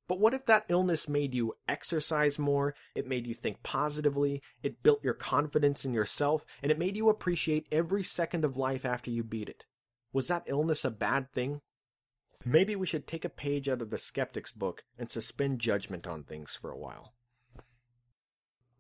[0.09, 4.83] But what if that illness made you exercise more, it made you think positively, it
[4.83, 9.11] built your confidence in yourself, and it made you appreciate every second of life after
[9.11, 9.65] you beat it?
[10.13, 11.61] Was that illness a bad thing?
[12.45, 16.23] Maybe we should take a page out of the skeptic's book and suspend judgment on
[16.23, 17.13] things for a while.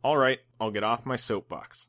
[0.04, 1.88] Alright, I'll get off my soapbox.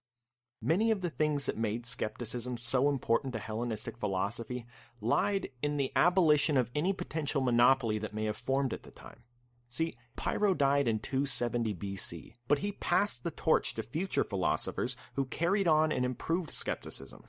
[0.60, 4.65] Many of the things that made skepticism so important to Hellenistic philosophy
[5.00, 9.21] lied in the abolition of any potential monopoly that may have formed at the time.
[9.69, 15.25] See, Pyrrho died in 270 BC, but he passed the torch to future philosophers who
[15.25, 17.25] carried on and improved skepticism.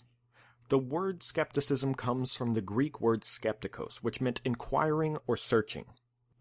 [0.69, 5.87] The word skepticism comes from the Greek word skeptikos, which meant inquiring or searching.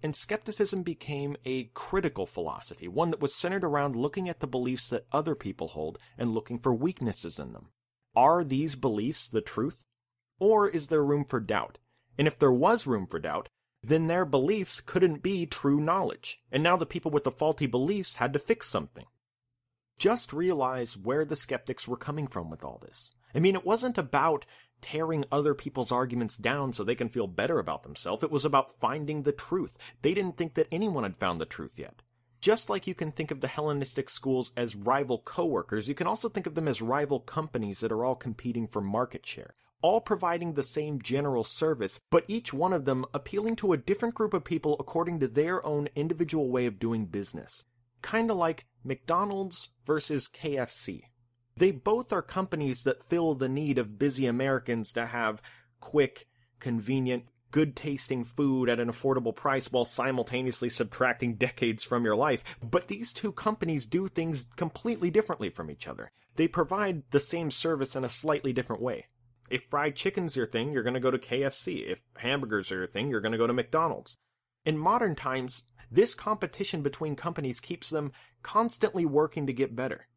[0.04, 4.90] And skepticism became a critical philosophy, one that was centered around looking at the beliefs
[4.90, 7.70] that other people hold and looking for weaknesses in them.
[8.16, 9.86] Are these beliefs the truth?
[10.40, 11.80] Or is there room for doubt?
[12.18, 13.50] And if there was room for doubt,
[13.88, 18.16] then their beliefs couldn't be true knowledge, and now the people with the faulty beliefs
[18.16, 19.06] had to fix something.
[19.98, 23.12] Just realize where the skeptics were coming from with all this.
[23.34, 24.46] I mean, it wasn't about
[24.82, 28.24] tearing other people's arguments down so they can feel better about themselves.
[28.24, 29.78] It was about finding the truth.
[30.02, 32.02] They didn't think that anyone had found the truth yet.
[32.42, 36.28] Just like you can think of the Hellenistic schools as rival coworkers, you can also
[36.28, 40.54] think of them as rival companies that are all competing for market share all providing
[40.54, 44.44] the same general service, but each one of them appealing to a different group of
[44.44, 47.66] people according to their own individual way of doing business.
[48.02, 51.04] Kinda like McDonald's versus KFC.
[51.56, 55.42] They both are companies that fill the need of busy Americans to have
[55.80, 56.28] quick,
[56.60, 62.44] convenient, good tasting food at an affordable price while simultaneously subtracting decades from your life.
[62.62, 66.12] But these two companies do things completely differently from each other.
[66.36, 69.08] They provide the same service in a slightly different way.
[69.50, 71.88] If fried chicken's your thing, you're going to go to KFC.
[71.88, 74.18] If hamburgers are your thing, you're going to go to McDonald's.
[74.66, 78.12] In modern times, this competition between companies keeps them
[78.44, 80.08] constantly working to get better.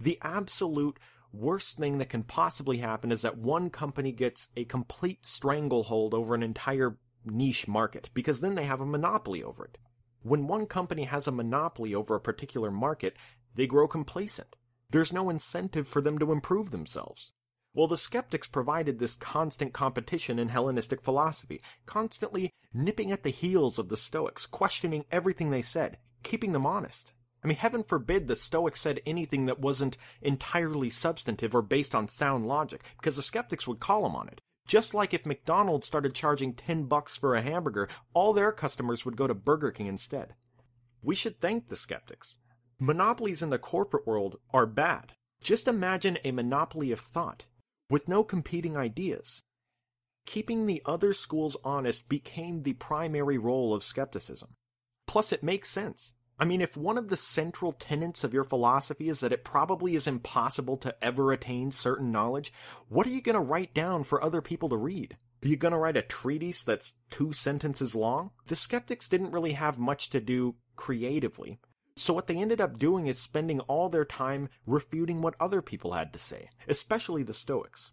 [0.00, 0.98] The absolute
[1.32, 6.34] worst thing that can possibly happen is that one company gets a complete stranglehold over
[6.34, 9.78] an entire niche market, because then they have a monopoly over it.
[10.22, 13.16] When one company has a monopoly over a particular market,
[13.54, 14.54] they grow complacent.
[14.90, 17.32] There's no incentive for them to improve themselves.
[17.76, 23.78] Well, the skeptics provided this constant competition in Hellenistic philosophy, constantly nipping at the heels
[23.78, 27.12] of the Stoics, questioning everything they said, keeping them honest.
[27.44, 32.08] I mean, heaven forbid the Stoics said anything that wasn't entirely substantive or based on
[32.08, 34.40] sound logic, because the skeptics would call them on it.
[34.66, 39.18] Just like if McDonald's started charging 10 bucks for a hamburger, all their customers would
[39.18, 40.34] go to Burger King instead.
[41.02, 42.38] We should thank the skeptics.
[42.80, 45.12] Monopolies in the corporate world are bad.
[45.42, 47.44] Just imagine a monopoly of thought
[47.90, 49.42] with no competing ideas.
[50.24, 54.56] Keeping the other schools honest became the primary role of skepticism.
[55.06, 56.14] Plus, it makes sense.
[56.38, 59.94] I mean, if one of the central tenets of your philosophy is that it probably
[59.94, 62.52] is impossible to ever attain certain knowledge,
[62.88, 65.16] what are you going to write down for other people to read?
[65.42, 68.32] Are you going to write a treatise that's two sentences long?
[68.48, 71.58] The skeptics didn't really have much to do creatively.
[71.96, 75.92] So what they ended up doing is spending all their time refuting what other people
[75.92, 77.92] had to say, especially the Stoics.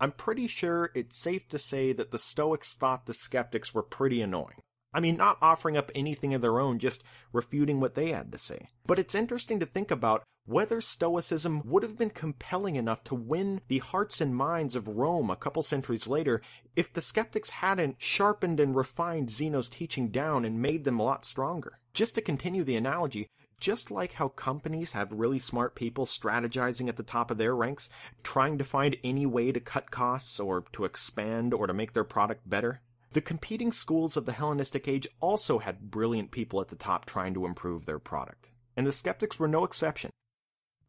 [0.00, 4.22] I'm pretty sure it's safe to say that the Stoics thought the skeptics were pretty
[4.22, 4.63] annoying.
[4.94, 8.38] I mean, not offering up anything of their own, just refuting what they had to
[8.38, 8.68] say.
[8.86, 13.60] But it's interesting to think about whether Stoicism would have been compelling enough to win
[13.68, 16.42] the hearts and minds of Rome a couple centuries later
[16.76, 21.24] if the skeptics hadn't sharpened and refined Zeno's teaching down and made them a lot
[21.24, 21.80] stronger.
[21.94, 23.28] Just to continue the analogy,
[23.58, 27.88] just like how companies have really smart people strategizing at the top of their ranks,
[28.22, 32.04] trying to find any way to cut costs or to expand or to make their
[32.04, 32.82] product better,
[33.14, 37.32] the competing schools of the Hellenistic age also had brilliant people at the top trying
[37.34, 40.10] to improve their product, and the skeptics were no exception.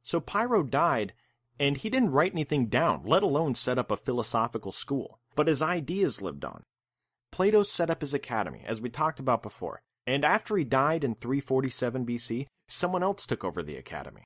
[0.04, 1.14] So Pyrrho died,
[1.60, 5.62] and he didn't write anything down, let alone set up a philosophical school, but his
[5.62, 6.64] ideas lived on.
[7.32, 11.14] Plato set up his academy, as we talked about before, and after he died in
[11.14, 14.24] 347 BC, someone else took over the academy.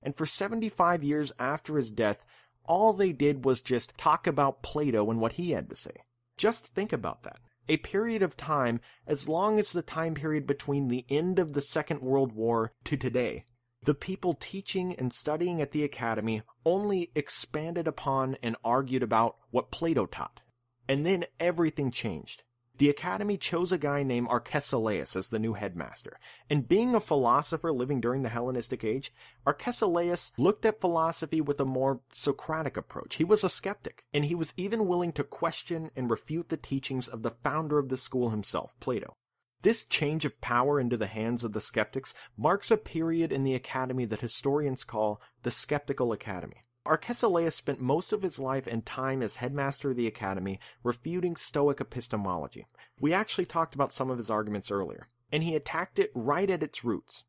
[0.00, 2.24] And for 75 years after his death,
[2.64, 5.96] all they did was just talk about Plato and what he had to say.
[6.42, 7.38] Just think about that.
[7.68, 11.60] A period of time as long as the time period between the end of the
[11.60, 13.44] Second World War to today.
[13.84, 19.70] The people teaching and studying at the academy only expanded upon and argued about what
[19.70, 20.40] Plato taught.
[20.88, 22.42] And then everything changed.
[22.82, 26.18] The Academy chose a guy named Arcesilaus as the new headmaster,
[26.50, 29.12] and being a philosopher living during the Hellenistic age,
[29.46, 33.14] Arcesilaus looked at philosophy with a more Socratic approach.
[33.14, 37.06] He was a skeptic, and he was even willing to question and refute the teachings
[37.06, 39.14] of the founder of the school himself, Plato.
[39.60, 43.54] This change of power into the hands of the skeptics marks a period in the
[43.54, 46.64] Academy that historians call the Skeptical Academy.
[46.84, 51.80] Arcesilaus spent most of his life and time as headmaster of the academy refuting Stoic
[51.80, 52.66] epistemology.
[52.98, 56.62] We actually talked about some of his arguments earlier, and he attacked it right at
[56.62, 57.24] its roots.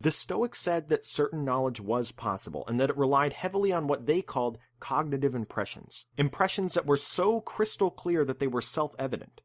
[0.00, 4.06] The Stoics said that certain knowledge was possible and that it relied heavily on what
[4.06, 6.06] they called cognitive impressions.
[6.16, 9.40] Impressions that were so crystal clear that they were self-evident.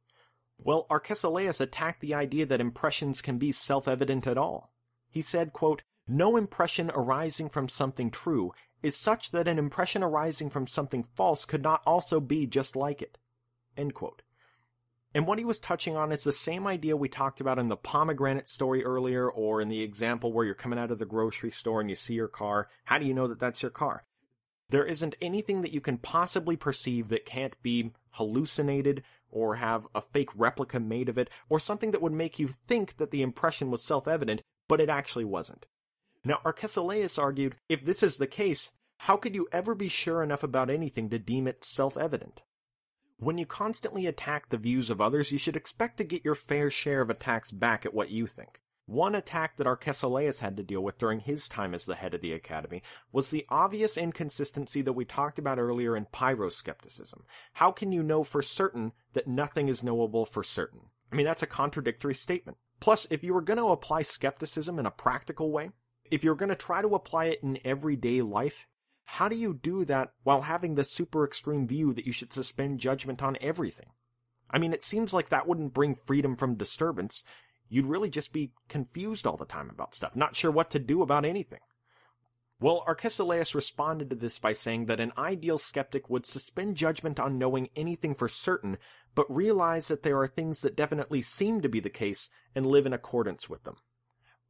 [0.58, 4.74] Well, Arcesilaus attacked the idea that impressions can be self-evident at all.
[5.10, 8.52] He said, quote, no impression arising from something true
[8.82, 13.02] is such that an impression arising from something false could not also be just like
[13.02, 13.18] it.
[15.14, 17.78] And what he was touching on is the same idea we talked about in the
[17.78, 21.82] pomegranate story earlier, or in the example where you're coming out of the grocery store
[21.82, 22.70] and you see your car.
[22.86, 24.06] How do you know that that's your car?
[24.70, 30.02] There isn't anything that you can possibly perceive that can't be hallucinated or have a
[30.02, 33.72] fake replica made of it, or something that would make you think that the impression
[33.72, 35.66] was self evident, but it actually wasn't.
[36.24, 40.44] Now, Arcesilaus argued, if this is the case, how could you ever be sure enough
[40.44, 42.42] about anything to deem it self-evident?
[43.18, 46.70] When you constantly attack the views of others, you should expect to get your fair
[46.70, 48.60] share of attacks back at what you think.
[48.86, 52.22] One attack that Arcesilaus had to deal with during his time as the head of
[52.22, 57.22] the Academy was the obvious inconsistency that we talked about earlier in pyroskepticism.
[57.54, 60.82] How can you know for certain that nothing is knowable for certain?
[61.12, 62.58] I mean, that's a contradictory statement.
[62.80, 65.70] Plus, if you were going to apply skepticism in a practical way,
[66.12, 68.68] if you're going to try to apply it in everyday life,
[69.06, 72.80] how do you do that while having the super extreme view that you should suspend
[72.80, 73.88] judgment on everything?
[74.52, 77.24] I mean, it seems like that wouldn't bring freedom from disturbance.
[77.70, 81.02] You'd really just be confused all the time about stuff, not sure what to do
[81.02, 81.60] about anything.
[82.62, 87.38] Well, Arcesilaus responded to this by saying that an ideal skeptic would suspend judgment on
[87.38, 88.78] knowing anything for certain,
[89.16, 92.86] but realize that there are things that definitely seem to be the case and live
[92.86, 93.78] in accordance with them.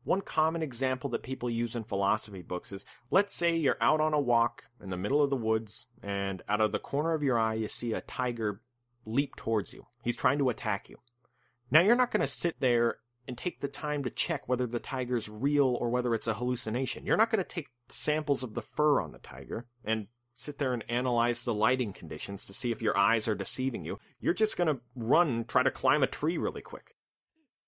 [0.03, 4.13] One common example that people use in philosophy books is let's say you're out on
[4.13, 7.37] a walk in the middle of the woods, and out of the corner of your
[7.37, 8.61] eye, you see a tiger
[9.05, 9.85] leap towards you.
[10.03, 10.97] He's trying to attack you.
[11.71, 12.97] Now, you're not going to sit there
[13.27, 17.05] and take the time to check whether the tiger's real or whether it's a hallucination.
[17.05, 20.73] You're not going to take samples of the fur on the tiger and sit there
[20.73, 23.99] and analyze the lighting conditions to see if your eyes are deceiving you.
[24.19, 26.95] You're just going to run try to climb a tree really quick.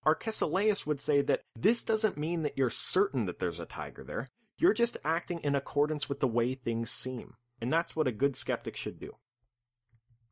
[0.06, 4.28] Arcesilaus would say that this doesn't mean that you're certain that there's a tiger there.
[4.58, 7.36] You're just acting in accordance with the way things seem.
[7.60, 9.16] And that's what a good skeptic should do.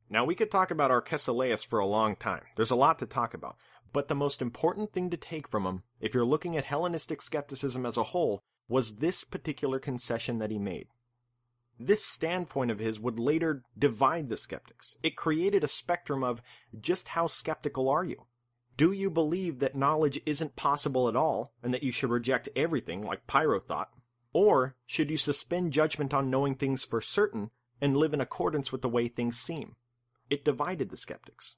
[0.09, 2.41] Now, we could talk about Arcesilaus for a long time.
[2.55, 3.57] There's a lot to talk about.
[3.93, 7.85] But the most important thing to take from him, if you're looking at Hellenistic skepticism
[7.85, 10.87] as a whole, was this particular concession that he made.
[11.79, 14.97] This standpoint of his would later divide the skeptics.
[15.01, 16.41] It created a spectrum of
[16.79, 18.25] just how skeptical are you?
[18.79, 23.01] Do you believe that knowledge isn't possible at all and that you should reject everything
[23.01, 23.93] like Pyrrho thought?
[24.31, 27.51] Or should you suspend judgment on knowing things for certain
[27.81, 29.75] and live in accordance with the way things seem?
[30.29, 31.57] It divided the skeptics.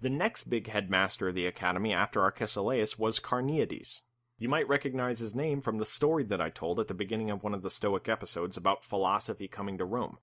[0.00, 4.02] The next big headmaster of the academy after Arcesilaus was Carneades.
[4.38, 7.42] You might recognize his name from the story that I told at the beginning of
[7.42, 10.18] one of the Stoic episodes about philosophy coming to Rome.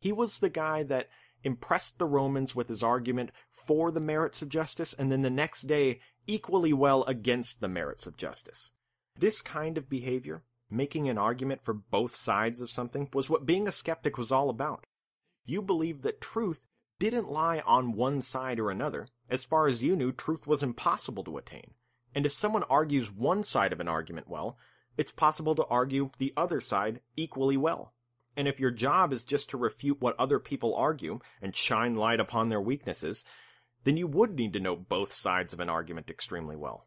[0.00, 1.08] He was the guy that
[1.44, 5.62] impressed the Romans with his argument for the merits of justice, and then the next
[5.62, 8.72] day equally well against the merits of justice.
[9.16, 13.68] This kind of behavior, making an argument for both sides of something, was what being
[13.68, 14.86] a skeptic was all about.
[15.44, 16.66] You believed that truth
[16.98, 19.08] didn't lie on one side or another.
[19.28, 21.74] As far as you knew, truth was impossible to attain.
[22.14, 24.56] And if someone argues one side of an argument well,
[24.96, 27.92] it's possible to argue the other side equally well.
[28.36, 32.20] And if your job is just to refute what other people argue and shine light
[32.20, 33.24] upon their weaknesses,
[33.84, 36.86] then you would need to know both sides of an argument extremely well.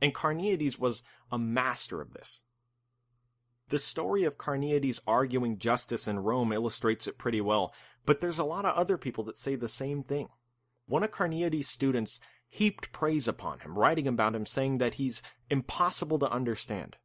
[0.00, 2.42] And Carneades was a master of this.
[3.68, 7.72] The story of Carneades arguing justice in Rome illustrates it pretty well,
[8.06, 10.28] but there's a lot of other people that say the same thing.
[10.86, 12.18] One of Carneades' students
[12.48, 16.96] heaped praise upon him, writing about him saying that he's impossible to understand.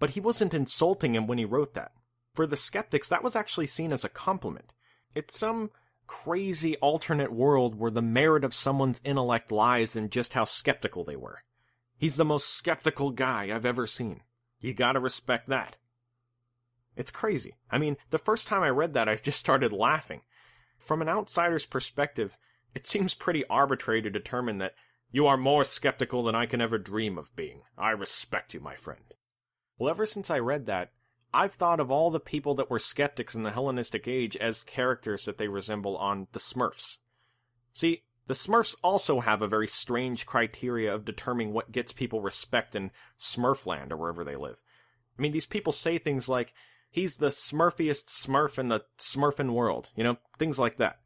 [0.00, 1.92] But he wasn't insulting him when he wrote that.
[2.34, 4.72] For the skeptics, that was actually seen as a compliment.
[5.14, 5.70] It's some
[6.06, 11.16] crazy alternate world where the merit of someone's intellect lies in just how skeptical they
[11.16, 11.42] were.
[11.96, 14.22] He's the most skeptical guy I've ever seen.
[14.60, 15.76] You gotta respect that.
[16.96, 17.54] It's crazy.
[17.70, 20.22] I mean, the first time I read that, I just started laughing.
[20.78, 22.36] From an outsider's perspective,
[22.74, 24.74] it seems pretty arbitrary to determine that
[25.10, 27.62] you are more skeptical than I can ever dream of being.
[27.76, 29.14] I respect you, my friend.
[29.78, 30.92] Well, ever since I read that,
[31.34, 35.24] I've thought of all the people that were skeptics in the Hellenistic age as characters
[35.24, 36.98] that they resemble on the Smurfs.
[37.72, 42.74] See, the Smurfs also have a very strange criteria of determining what gets people respect
[42.74, 44.56] in Smurfland or wherever they live.
[45.18, 46.52] I mean, these people say things like,
[46.90, 51.00] he's the smurfiest smurf in the smurfing world, you know, things like that.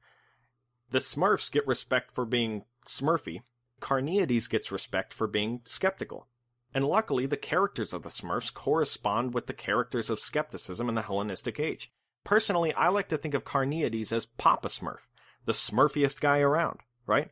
[0.90, 3.40] The Smurfs get respect for being smurfy.
[3.80, 6.28] Carneades gets respect for being skeptical.
[6.76, 11.00] And luckily, the characters of the Smurfs correspond with the characters of skepticism in the
[11.00, 11.90] Hellenistic age.
[12.22, 14.98] Personally, I like to think of Carneades as Papa Smurf,
[15.46, 17.30] the smurfiest guy around, right?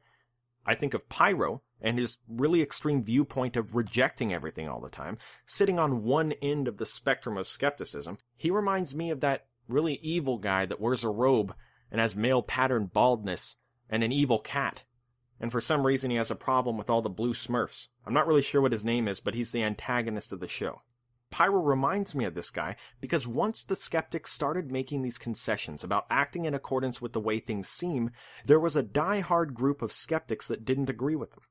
[0.65, 5.19] I think of Pyrrho and his really extreme viewpoint of rejecting everything all the time,
[5.45, 8.17] sitting on one end of the spectrum of skepticism.
[8.39, 11.55] He reminds me of that really evil guy that wears a robe
[11.91, 13.57] and has male pattern baldness
[13.91, 14.85] and an evil cat.
[15.41, 17.89] And for some reason he has a problem with all the blue smurfs.
[18.07, 20.83] I'm not really sure what his name is, but he's the antagonist of the show.
[21.31, 26.07] Pyrrho reminds me of this guy because once the skeptics started making these concessions about
[26.09, 28.13] acting in accordance with the way things seem,
[28.47, 31.43] there was a die-hard group of skeptics that didn't agree with them.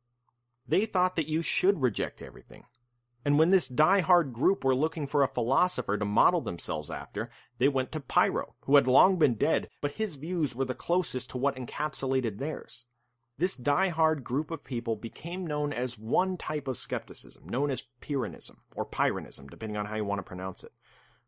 [0.65, 2.63] They thought that you should reject everything.
[3.25, 7.67] And when this die-hard group were looking for a philosopher to model themselves after, they
[7.67, 11.37] went to Pyrrho, who had long been dead, but his views were the closest to
[11.37, 12.85] what encapsulated theirs.
[13.37, 18.57] This die-hard group of people became known as one type of skepticism, known as Pyrrhonism,
[18.75, 20.71] or Pyrrhonism, depending on how you want to pronounce it.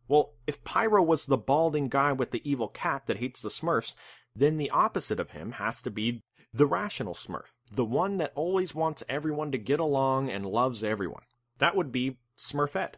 [0.08, 3.96] Well, if Pyrrho was the balding guy with the evil cat that hates the Smurfs,
[4.36, 8.76] then the opposite of him has to be the rational Smurf, the one that always
[8.76, 11.24] wants everyone to get along and loves everyone.
[11.58, 12.96] That would be Smurfette,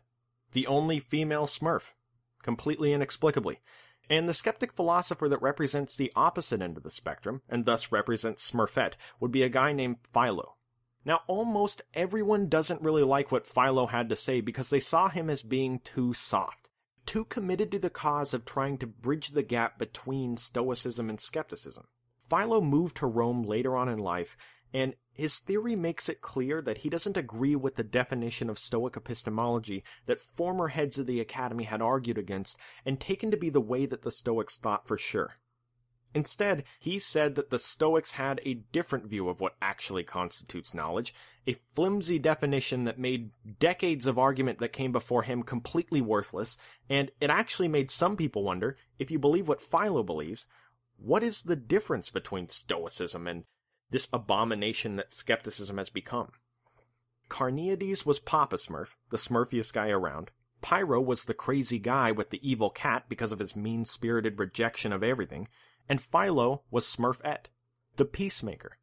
[0.52, 1.94] the only female Smurf,
[2.44, 3.62] completely inexplicably.
[4.10, 8.50] And the skeptic philosopher that represents the opposite end of the spectrum, and thus represents
[8.50, 10.56] Smurfette, would be a guy named Philo.
[11.04, 15.30] Now, almost everyone doesn't really like what Philo had to say because they saw him
[15.30, 16.70] as being too soft,
[17.06, 21.86] too committed to the cause of trying to bridge the gap between Stoicism and skepticism.
[22.30, 24.36] Philo moved to Rome later on in life,
[24.74, 28.96] and his theory makes it clear that he doesn't agree with the definition of Stoic
[28.96, 33.60] epistemology that former heads of the Academy had argued against and taken to be the
[33.60, 35.38] way that the Stoics thought for sure.
[36.14, 41.14] Instead, he said that the Stoics had a different view of what actually constitutes knowledge,
[41.46, 46.58] a flimsy definition that made decades of argument that came before him completely worthless,
[46.90, 50.48] and it actually made some people wonder, if you believe what Philo believes,
[50.98, 53.44] what is the difference between Stoicism and
[53.90, 56.32] this abomination that skepticism has become?
[57.30, 60.32] Carneades was Papa Smurf, the smurfiest guy around.
[60.62, 64.92] Pyrrho was the crazy guy with the evil cat because of his mean spirited rejection
[64.92, 65.48] of everything
[65.90, 67.46] and Philo was Smurfette,
[67.96, 68.78] the peacemaker.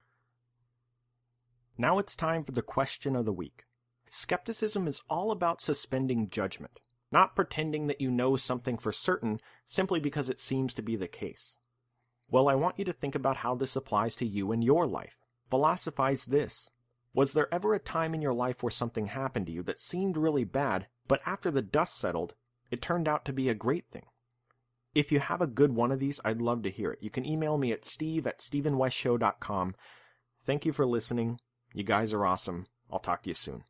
[1.77, 3.65] Now it's time for the question of the week.
[4.11, 6.81] Skepticism is all about suspending judgment,
[7.11, 11.09] not pretending that you know something for certain simply because it seems to be the
[11.09, 11.59] case.
[12.35, 15.17] Well, I want you to think about how this applies to you in your life.
[15.49, 16.69] Philosophize this.
[17.15, 20.17] Was there ever a time in your life where something happened to you that seemed
[20.17, 22.35] really bad, but after the dust settled,
[22.73, 24.07] it turned out to be a great thing?
[24.97, 27.05] If you have a good one of these, I'd love to hear it.
[27.05, 29.77] You can email me at steve at stephenwestshow.com.
[30.43, 31.39] Thank you for listening.
[31.73, 32.67] You guys are awesome.
[32.91, 33.63] I'll talk to you soon.